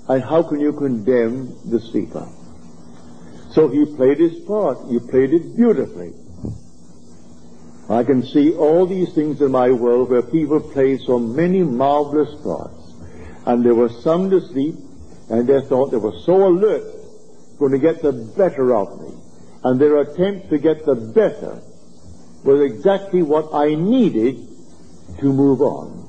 and 0.07 0.23
how 0.23 0.41
can 0.41 0.59
you 0.59 0.73
condemn 0.73 1.55
the 1.69 1.79
sleeper? 1.79 2.27
So 3.51 3.67
he 3.67 3.85
played 3.95 4.17
his 4.17 4.39
part. 4.39 4.79
He 4.89 4.97
played 4.97 5.31
it 5.31 5.55
beautifully. 5.55 6.13
I 7.89 8.03
can 8.03 8.23
see 8.23 8.55
all 8.55 8.87
these 8.87 9.13
things 9.13 9.39
in 9.39 9.51
my 9.51 9.69
world 9.69 10.09
where 10.09 10.23
people 10.23 10.59
played 10.59 11.01
so 11.01 11.19
many 11.19 11.61
marvelous 11.61 12.33
parts. 12.41 12.91
And 13.45 13.63
they 13.63 13.71
were 13.71 13.89
sound 13.89 14.33
asleep, 14.33 14.75
and 15.29 15.47
they 15.47 15.61
thought 15.61 15.91
they 15.91 15.97
were 15.97 16.17
so 16.25 16.47
alert, 16.47 16.98
going 17.59 17.73
to 17.73 17.79
get 17.79 18.01
the 18.01 18.13
better 18.13 18.73
of 18.73 19.01
me. 19.01 19.13
And 19.63 19.79
their 19.79 19.97
attempt 19.99 20.49
to 20.49 20.57
get 20.57 20.85
the 20.85 20.95
better 20.95 21.61
was 22.43 22.61
exactly 22.61 23.21
what 23.21 23.53
I 23.53 23.75
needed 23.75 24.47
to 25.19 25.33
move 25.33 25.61
on. 25.61 26.07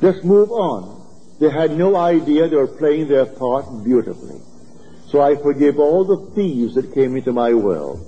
Just 0.00 0.24
move 0.24 0.50
on. 0.50 0.98
They 1.40 1.50
had 1.50 1.72
no 1.72 1.96
idea 1.96 2.48
they 2.48 2.56
were 2.56 2.66
playing 2.66 3.08
their 3.08 3.26
part 3.26 3.64
beautifully. 3.82 4.40
So 5.08 5.20
I 5.20 5.36
forgive 5.36 5.78
all 5.78 6.04
the 6.04 6.34
thieves 6.34 6.74
that 6.74 6.94
came 6.94 7.16
into 7.16 7.32
my 7.32 7.54
world 7.54 8.06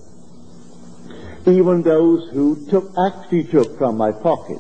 even 1.46 1.82
those 1.82 2.30
who 2.30 2.66
took, 2.70 2.92
actually 2.96 3.44
took 3.44 3.76
from 3.78 3.96
my 3.96 4.12
pocket 4.12 4.58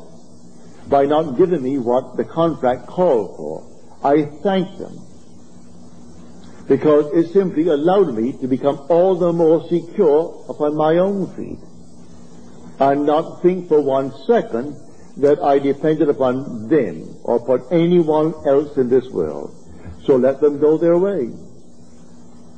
by 0.88 1.06
not 1.06 1.38
giving 1.38 1.62
me 1.62 1.78
what 1.78 2.16
the 2.16 2.24
contract 2.24 2.86
called 2.86 3.36
for. 3.36 3.62
I 4.02 4.24
thank 4.42 4.78
them 4.78 4.98
because 6.68 7.12
it 7.12 7.32
simply 7.32 7.68
allowed 7.68 8.14
me 8.14 8.32
to 8.40 8.46
become 8.46 8.86
all 8.88 9.16
the 9.16 9.32
more 9.32 9.68
secure 9.68 10.44
upon 10.48 10.76
my 10.76 10.96
own 10.98 11.26
feet 11.34 11.58
and 12.78 13.06
not 13.06 13.42
think 13.42 13.68
for 13.68 13.80
one 13.80 14.12
second 14.26 14.76
that 15.18 15.40
I 15.42 15.58
depended 15.58 16.08
upon 16.08 16.68
them 16.68 17.16
or 17.22 17.36
upon 17.36 17.64
anyone 17.70 18.34
else 18.46 18.76
in 18.76 18.88
this 18.88 19.08
world. 19.10 19.54
So 20.04 20.16
let 20.16 20.40
them 20.40 20.58
go 20.58 20.78
their 20.78 20.98
way. 20.98 21.30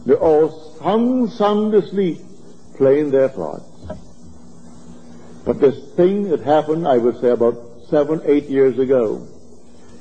They're 0.07 0.17
all 0.17 0.79
hung 0.81 1.29
sound 1.29 1.75
asleep, 1.75 2.19
playing 2.77 3.11
their 3.11 3.29
parts. 3.29 3.65
But 5.45 5.61
this 5.61 5.95
thing 5.95 6.31
that 6.31 6.41
happened, 6.41 6.87
I 6.87 6.99
would 6.99 7.21
say 7.21 7.31
about 7.31 7.57
seven, 7.91 8.23
eight 8.25 8.45
years 8.45 8.79
ago, 8.79 9.27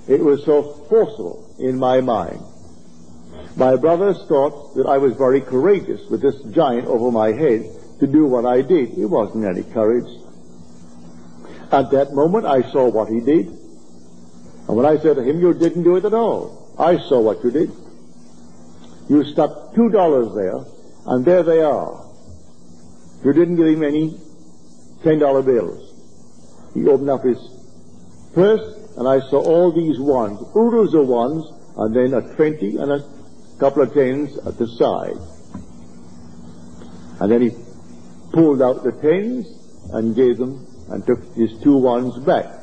it 0.08 0.20
was 0.20 0.44
so 0.46 0.64
forceful 0.90 1.56
in 1.60 1.78
my 1.78 2.02
mind. 2.02 2.44
My 3.56 3.76
brothers 3.76 4.18
thought 4.28 4.76
that 4.76 4.88
I 4.88 4.98
was 4.98 5.14
very 5.14 5.42
courageous 5.42 6.02
with 6.10 6.22
this 6.22 6.42
giant 6.54 6.88
over 6.88 7.12
my 7.12 7.32
head 7.32 7.70
to 8.00 8.08
do 8.08 8.26
what 8.26 8.46
I 8.46 8.62
did. 8.62 8.98
It 8.98 9.06
wasn't 9.06 9.46
any 9.46 9.64
courage. 9.64 10.10
At 11.72 11.92
that 11.92 12.14
moment, 12.14 12.46
I 12.46 12.62
saw 12.72 12.90
what 12.90 13.10
he 13.10 13.20
did. 13.20 13.48
And 13.48 14.78
when 14.78 14.86
I 14.86 14.98
said 14.98 15.16
to 15.18 15.24
him, 15.24 15.40
you 15.40 15.54
didn't 15.54 15.84
do 15.84 15.96
it 15.98 16.06
at 16.06 16.14
all, 16.14 16.74
I 16.80 16.98
saw 16.98 17.20
what 17.22 17.44
you 17.44 17.52
did. 17.52 17.72
You 19.10 19.24
stuck 19.26 19.76
two 19.76 19.90
dollars 19.90 20.34
there, 20.34 20.64
and 21.08 21.26
there 21.26 21.44
they 21.44 21.62
are. 21.62 22.06
You 23.24 23.34
didn't 23.34 23.58
give 23.58 23.68
him 23.68 23.84
any 23.84 24.18
ten 25.04 25.20
dollar 25.20 25.42
bills. 25.42 25.92
He 26.74 26.88
opened 26.88 27.10
up 27.10 27.24
his 27.24 27.38
purse 28.34 28.84
and 28.98 29.08
I 29.08 29.20
saw 29.20 29.42
all 29.42 29.72
these 29.72 30.00
ones, 30.00 30.40
oodles 30.56 30.94
of 30.94 31.08
ones, 31.08 31.46
and 31.78 31.96
then 31.96 32.14
a 32.14 32.36
twenty 32.36 32.78
and 32.78 32.92
a 32.92 33.00
couple 33.64 33.84
of 33.84 33.94
tens 33.94 34.38
at 34.40 34.58
the 34.58 34.68
side. 34.68 35.16
And 37.22 37.32
then 37.32 37.42
he 37.44 37.52
pulled 38.34 38.62
out 38.62 38.84
the 38.84 38.92
tens 38.92 39.48
and 39.94 40.14
gave 40.14 40.38
them 40.38 40.68
and 40.90 41.06
took 41.08 41.24
his 41.36 41.54
two 41.64 41.78
ones 41.78 42.22
back. 42.26 42.60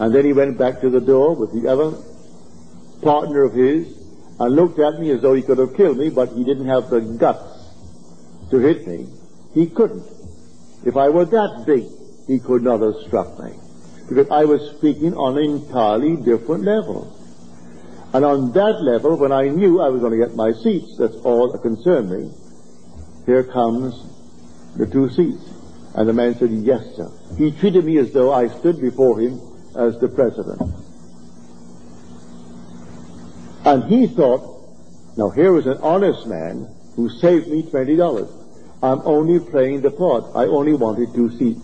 And 0.00 0.14
then 0.14 0.24
he 0.24 0.32
went 0.32 0.56
back 0.56 0.80
to 0.80 0.88
the 0.88 1.02
door 1.02 1.36
with 1.36 1.52
the 1.52 1.68
other 1.68 1.98
partner 3.02 3.42
of 3.42 3.52
his 3.52 3.94
and 4.40 4.56
looked 4.56 4.78
at 4.78 4.98
me 4.98 5.10
as 5.10 5.20
though 5.20 5.34
he 5.34 5.42
could 5.42 5.58
have 5.58 5.76
killed 5.76 5.98
me, 5.98 6.08
but 6.08 6.30
he 6.30 6.44
didn't 6.44 6.68
have 6.68 6.88
the 6.88 7.00
guts 7.00 7.74
to 8.50 8.58
hit 8.58 8.86
me. 8.86 9.06
He 9.52 9.66
couldn't. 9.66 10.06
If 10.86 10.96
I 10.96 11.10
were 11.10 11.26
that 11.26 11.64
big, 11.66 11.84
he 12.26 12.38
could 12.38 12.62
not 12.62 12.80
have 12.80 12.94
struck 13.06 13.38
me. 13.38 13.52
Because 14.08 14.30
I 14.30 14.46
was 14.46 14.78
speaking 14.78 15.12
on 15.12 15.36
an 15.36 15.44
entirely 15.44 16.16
different 16.16 16.64
level. 16.64 17.21
And 18.14 18.24
on 18.24 18.52
that 18.52 18.82
level, 18.82 19.16
when 19.16 19.32
I 19.32 19.48
knew 19.48 19.80
I 19.80 19.88
was 19.88 20.00
going 20.00 20.12
to 20.12 20.18
get 20.18 20.36
my 20.36 20.52
seats, 20.52 20.96
that's 20.98 21.16
all 21.16 21.50
that 21.52 21.62
concerned 21.62 22.10
me, 22.10 22.30
here 23.24 23.42
comes 23.42 23.94
the 24.76 24.86
two 24.86 25.08
seats. 25.08 25.42
And 25.94 26.08
the 26.08 26.12
man 26.12 26.34
said, 26.34 26.50
yes, 26.50 26.84
sir. 26.96 27.10
He 27.38 27.52
treated 27.52 27.84
me 27.84 27.98
as 27.98 28.12
though 28.12 28.32
I 28.32 28.48
stood 28.48 28.80
before 28.80 29.18
him 29.20 29.40
as 29.76 29.98
the 29.98 30.08
president. 30.08 30.60
And 33.64 33.84
he 33.84 34.06
thought, 34.06 34.42
now 35.16 35.30
here 35.30 35.52
was 35.52 35.66
an 35.66 35.78
honest 35.78 36.26
man 36.26 36.68
who 36.96 37.08
saved 37.08 37.48
me 37.48 37.62
$20. 37.62 38.28
I'm 38.82 39.00
only 39.04 39.38
playing 39.38 39.82
the 39.82 39.90
part. 39.90 40.24
I 40.34 40.46
only 40.46 40.74
wanted 40.74 41.14
two 41.14 41.30
seats 41.38 41.60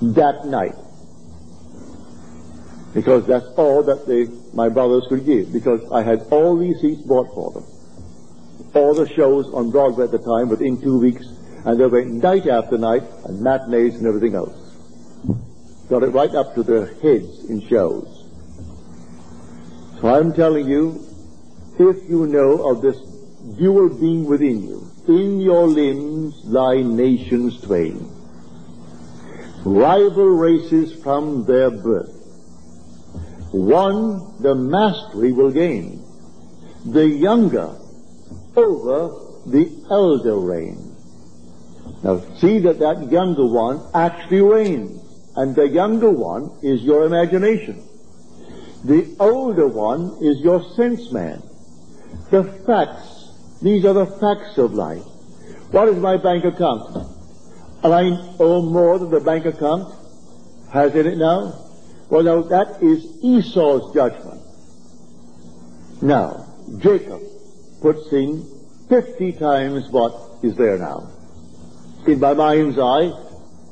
that 0.00 0.46
night. 0.46 0.76
Because 2.94 3.26
that's 3.26 3.46
all 3.56 3.82
that 3.82 4.06
they, 4.06 4.26
my 4.54 4.68
brothers 4.68 5.06
could 5.08 5.26
give. 5.26 5.52
Because 5.52 5.80
I 5.92 6.02
had 6.02 6.22
all 6.30 6.56
these 6.56 6.80
seats 6.80 7.02
bought 7.02 7.32
for 7.34 7.52
them. 7.52 7.64
All 8.74 8.94
the 8.94 9.08
shows 9.08 9.46
on 9.52 9.70
Broadway 9.70 10.04
at 10.04 10.10
the 10.10 10.18
time 10.18 10.48
within 10.48 10.80
two 10.80 10.98
weeks. 10.98 11.26
And 11.64 11.78
they 11.78 11.86
went 11.86 12.12
night 12.22 12.46
after 12.46 12.78
night 12.78 13.02
and 13.24 13.40
matinees 13.40 13.96
and 13.96 14.06
everything 14.06 14.34
else. 14.34 14.56
Got 15.88 16.02
it 16.02 16.08
right 16.08 16.34
up 16.34 16.54
to 16.54 16.62
their 16.62 16.86
heads 16.86 17.44
in 17.48 17.66
shows. 17.68 18.24
So 20.00 20.14
I'm 20.14 20.32
telling 20.32 20.68
you, 20.68 21.04
if 21.78 22.08
you 22.08 22.26
know 22.26 22.68
of 22.68 22.82
this 22.82 22.98
dual 23.58 23.88
being 23.88 24.26
within 24.26 24.62
you, 24.62 24.90
in 25.08 25.40
your 25.40 25.66
limbs 25.66 26.44
lie 26.44 26.82
nations 26.82 27.60
twain, 27.60 28.10
rival 29.64 30.28
races 30.28 31.02
from 31.02 31.44
their 31.46 31.70
birth. 31.70 32.17
One 33.52 34.42
the 34.42 34.54
mastery 34.54 35.32
will 35.32 35.50
gain, 35.50 36.04
the 36.84 37.06
younger 37.06 37.76
over 38.56 39.10
the 39.46 39.86
elder 39.90 40.38
reign. 40.38 40.94
Now 42.02 42.20
see 42.38 42.58
that 42.60 42.78
that 42.78 43.10
younger 43.10 43.46
one 43.46 43.80
actually 43.94 44.42
reigns, 44.42 45.00
and 45.36 45.54
the 45.54 45.68
younger 45.68 46.10
one 46.10 46.50
is 46.62 46.82
your 46.82 47.06
imagination. 47.06 47.82
The 48.84 49.16
older 49.18 49.66
one 49.66 50.18
is 50.20 50.40
your 50.40 50.62
sense 50.74 51.10
man. 51.10 51.42
The 52.30 52.44
facts 52.66 53.18
these 53.60 53.84
are 53.84 53.92
the 53.92 54.06
facts 54.06 54.56
of 54.58 54.74
life. 54.74 55.02
What 55.72 55.88
is 55.88 55.96
my 55.96 56.16
bank 56.16 56.44
account? 56.44 56.96
And 57.82 57.92
I 57.92 58.04
owe 58.38 58.62
more 58.62 58.98
than 58.98 59.10
the 59.10 59.20
bank 59.20 59.46
account 59.46 59.94
has 60.72 60.94
in 60.94 61.06
it 61.06 61.18
now? 61.18 61.67
Well, 62.10 62.22
now 62.22 62.42
that 62.42 62.82
is 62.82 63.04
Esau's 63.22 63.94
judgment. 63.94 64.40
Now, 66.00 66.46
Jacob 66.78 67.20
puts 67.82 68.12
in 68.12 68.48
50 68.88 69.32
times 69.32 69.88
what 69.90 70.14
is 70.42 70.54
there 70.56 70.78
now. 70.78 71.10
In 72.06 72.20
my 72.20 72.34
mind's 72.34 72.78
eye, 72.78 73.12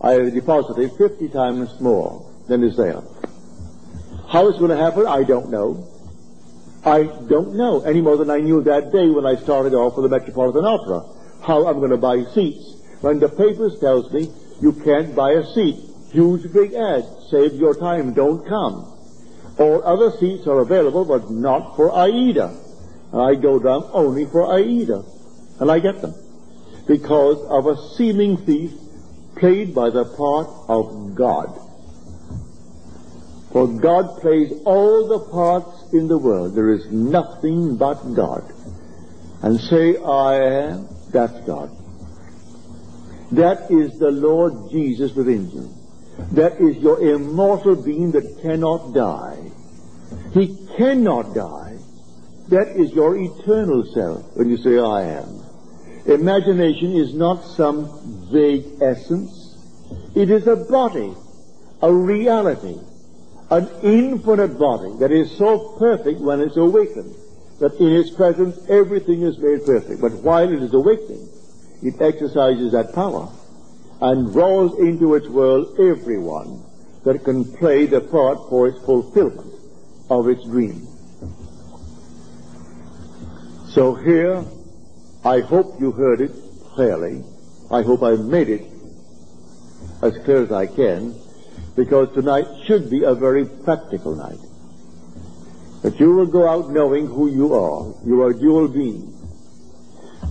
I 0.00 0.12
have 0.12 0.34
deposited 0.34 0.92
50 0.98 1.28
times 1.28 1.80
more 1.80 2.30
than 2.48 2.62
is 2.62 2.76
there. 2.76 3.02
How 4.28 4.48
it's 4.48 4.58
going 4.58 4.70
to 4.70 4.76
happen, 4.76 5.06
I 5.06 5.22
don't 5.22 5.50
know. 5.50 5.88
I 6.84 7.04
don't 7.04 7.56
know 7.56 7.82
any 7.82 8.00
more 8.00 8.16
than 8.16 8.30
I 8.30 8.38
knew 8.38 8.62
that 8.62 8.92
day 8.92 9.08
when 9.08 9.24
I 9.24 9.36
started 9.36 9.74
off 9.74 9.94
for 9.94 10.02
the 10.02 10.08
Metropolitan 10.08 10.64
Opera 10.64 11.02
how 11.46 11.66
I'm 11.66 11.78
going 11.78 11.90
to 11.90 11.96
buy 11.96 12.24
seats. 12.34 12.74
When 13.00 13.20
the 13.20 13.28
papers 13.28 13.78
tells 13.78 14.12
me 14.12 14.32
you 14.60 14.72
can't 14.72 15.14
buy 15.14 15.32
a 15.32 15.44
seat, 15.54 15.76
huge 16.12 16.52
big 16.52 16.74
ad, 16.74 17.04
save 17.30 17.54
your 17.54 17.74
time, 17.74 18.14
don't 18.14 18.46
come. 18.46 18.92
All 19.58 19.82
other 19.84 20.16
seats 20.18 20.46
are 20.46 20.60
available, 20.60 21.04
but 21.04 21.30
not 21.30 21.76
for 21.76 21.94
Aida. 21.96 22.54
And 23.12 23.20
I 23.20 23.34
go 23.34 23.58
down 23.58 23.88
only 23.92 24.26
for 24.26 24.52
Aida, 24.52 25.04
and 25.60 25.70
I 25.70 25.78
get 25.78 26.02
them 26.02 26.14
because 26.86 27.38
of 27.48 27.66
a 27.66 27.76
seeming 27.96 28.36
thief 28.36 28.72
played 29.36 29.74
by 29.74 29.90
the 29.90 30.04
part 30.04 30.48
of 30.68 31.14
God. 31.14 31.60
For 33.52 33.66
God 33.66 34.20
plays 34.20 34.52
all 34.64 35.08
the 35.08 35.20
parts 35.30 35.92
in 35.92 36.08
the 36.08 36.18
world. 36.18 36.54
There 36.54 36.72
is 36.72 36.90
nothing 36.90 37.76
but 37.76 38.02
God. 38.14 38.52
And 39.42 39.58
say, 39.60 39.96
I 39.96 40.34
am, 40.68 40.88
that's 41.10 41.40
God. 41.46 41.70
That 43.32 43.70
is 43.70 43.98
the 43.98 44.10
Lord 44.10 44.70
Jesus 44.70 45.14
within 45.14 45.50
you. 45.50 45.75
That 46.32 46.60
is 46.60 46.76
your 46.78 47.00
immortal 47.00 47.76
being 47.76 48.12
that 48.12 48.40
cannot 48.42 48.92
die. 48.92 49.50
He 50.32 50.56
cannot 50.76 51.34
die. 51.34 51.78
That 52.48 52.68
is 52.76 52.92
your 52.92 53.16
eternal 53.16 53.84
self 53.92 54.36
when 54.36 54.48
you 54.48 54.56
say, 54.56 54.78
I 54.78 55.02
am. 55.18 55.42
Imagination 56.06 56.92
is 56.92 57.14
not 57.14 57.44
some 57.44 58.28
vague 58.30 58.80
essence. 58.80 59.56
It 60.14 60.30
is 60.30 60.46
a 60.46 60.56
body, 60.56 61.14
a 61.82 61.92
reality 61.92 62.78
an 63.50 63.68
infinite 63.82 64.58
body 64.58 64.92
that 64.98 65.12
is 65.12 65.36
so 65.36 65.76
perfect 65.78 66.20
when 66.20 66.40
it's 66.40 66.56
awakened 66.56 67.14
that 67.60 67.74
in 67.78 67.92
its 67.92 68.10
presence 68.10 68.58
everything 68.68 69.22
is 69.22 69.38
made 69.38 69.64
perfect. 69.64 70.00
But 70.00 70.12
while 70.14 70.52
it 70.52 70.62
is 70.62 70.74
awakening, 70.74 71.28
it 71.82 72.00
exercises 72.00 72.72
that 72.72 72.92
power. 72.92 73.32
And 74.00 74.32
draws 74.32 74.78
into 74.78 75.14
its 75.14 75.28
world 75.28 75.78
everyone 75.78 76.62
that 77.04 77.24
can 77.24 77.44
play 77.56 77.86
the 77.86 78.00
part 78.00 78.38
for 78.48 78.68
its 78.68 78.78
fulfillment 78.84 79.52
of 80.10 80.28
its 80.28 80.44
dream. 80.44 80.86
So 83.68 83.94
here, 83.94 84.44
I 85.24 85.40
hope 85.40 85.80
you 85.80 85.92
heard 85.92 86.20
it 86.20 86.32
clearly. 86.74 87.22
I 87.70 87.82
hope 87.82 88.02
I 88.02 88.16
made 88.16 88.48
it 88.48 88.66
as 90.02 90.16
clear 90.24 90.42
as 90.42 90.52
I 90.52 90.66
can, 90.66 91.14
because 91.74 92.12
tonight 92.14 92.46
should 92.64 92.90
be 92.90 93.04
a 93.04 93.14
very 93.14 93.44
practical 93.44 94.14
night. 94.14 94.38
That 95.82 95.98
you 96.00 96.14
will 96.14 96.26
go 96.26 96.48
out 96.48 96.70
knowing 96.70 97.06
who 97.06 97.28
you 97.30 97.54
are. 97.54 97.94
You 98.04 98.22
are 98.22 98.30
a 98.30 98.38
dual 98.38 98.68
beings. 98.68 99.14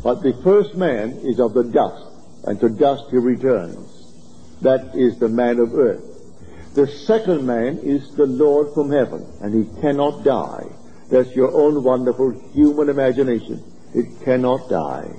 But 0.04 0.22
the 0.22 0.34
first 0.44 0.76
man 0.76 1.12
is 1.24 1.40
of 1.40 1.54
the 1.54 1.64
dust, 1.64 2.05
and 2.46 2.60
to 2.60 2.70
dust 2.70 3.06
he 3.12 3.18
returns. 3.18 3.92
That 4.62 4.96
is 4.96 5.20
the 5.20 5.30
man 5.30 5.60
of 5.60 5.74
earth. 5.76 6.04
The 6.76 6.88
second 6.88 7.46
man 7.46 7.80
is 7.80 8.16
the 8.16 8.26
Lord 8.26 8.74
from 8.74 8.92
heaven, 8.92 9.26
and 9.42 9.54
he 9.54 9.82
cannot 9.82 10.24
die. 10.24 10.66
That's 11.10 11.36
your 11.36 11.54
own 11.54 11.84
wonderful 11.84 12.32
human 12.54 12.90
imagination. 12.90 13.64
It 13.94 14.24
cannot 14.24 14.70
die. 14.70 15.10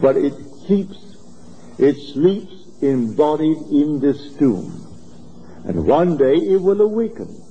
But 0.00 0.16
it 0.16 0.34
keeps, 0.66 0.96
it 1.78 1.96
sleeps 2.12 2.54
embodied 2.82 3.58
in 3.70 4.00
this 4.00 4.34
tomb. 4.36 4.80
And 5.64 5.86
one 5.86 6.16
day 6.16 6.36
it 6.36 6.60
will 6.60 6.80
awaken. 6.80 7.42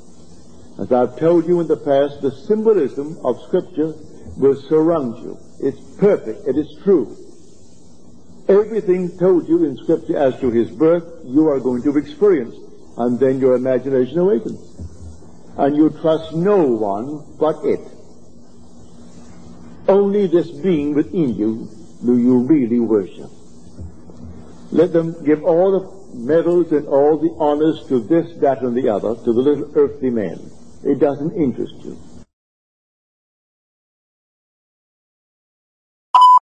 As 0.79 0.91
I've 0.91 1.19
told 1.19 1.47
you 1.47 1.59
in 1.59 1.67
the 1.67 1.77
past, 1.77 2.21
the 2.21 2.31
symbolism 2.31 3.19
of 3.23 3.41
Scripture 3.43 3.93
will 4.37 4.55
surround 4.55 5.23
you. 5.23 5.37
It's 5.59 5.79
perfect. 5.97 6.47
It 6.47 6.57
is 6.57 6.79
true. 6.83 7.22
Everything 8.47 9.17
told 9.17 9.47
you 9.47 9.63
in 9.63 9.77
Scripture 9.77 10.17
as 10.17 10.39
to 10.41 10.51
his 10.51 10.69
birth, 10.69 11.03
you 11.25 11.47
are 11.49 11.59
going 11.59 11.81
to 11.83 11.97
experience. 11.97 12.55
And 12.97 13.19
then 13.19 13.39
your 13.39 13.55
imagination 13.55 14.19
awakens. 14.19 14.59
And 15.57 15.75
you 15.75 15.89
trust 15.89 16.33
no 16.33 16.67
one 16.67 17.37
but 17.39 17.63
it. 17.63 17.79
Only 19.87 20.27
this 20.27 20.49
being 20.51 20.93
within 20.93 21.35
you 21.35 21.69
do 22.05 22.17
you 22.17 22.39
really 22.39 22.79
worship. 22.79 23.29
Let 24.71 24.91
them 24.91 25.23
give 25.23 25.43
all 25.43 25.71
the 25.71 26.17
medals 26.17 26.71
and 26.71 26.87
all 26.87 27.17
the 27.17 27.33
honors 27.39 27.87
to 27.87 27.99
this, 27.99 28.35
that, 28.37 28.61
and 28.61 28.75
the 28.75 28.89
other, 28.89 29.15
to 29.15 29.33
the 29.33 29.41
little 29.41 29.71
earthly 29.75 30.09
man. 30.09 30.39
It 30.83 30.99
doesn't 30.99 31.33
interest 31.33 31.75
you. 31.83 31.97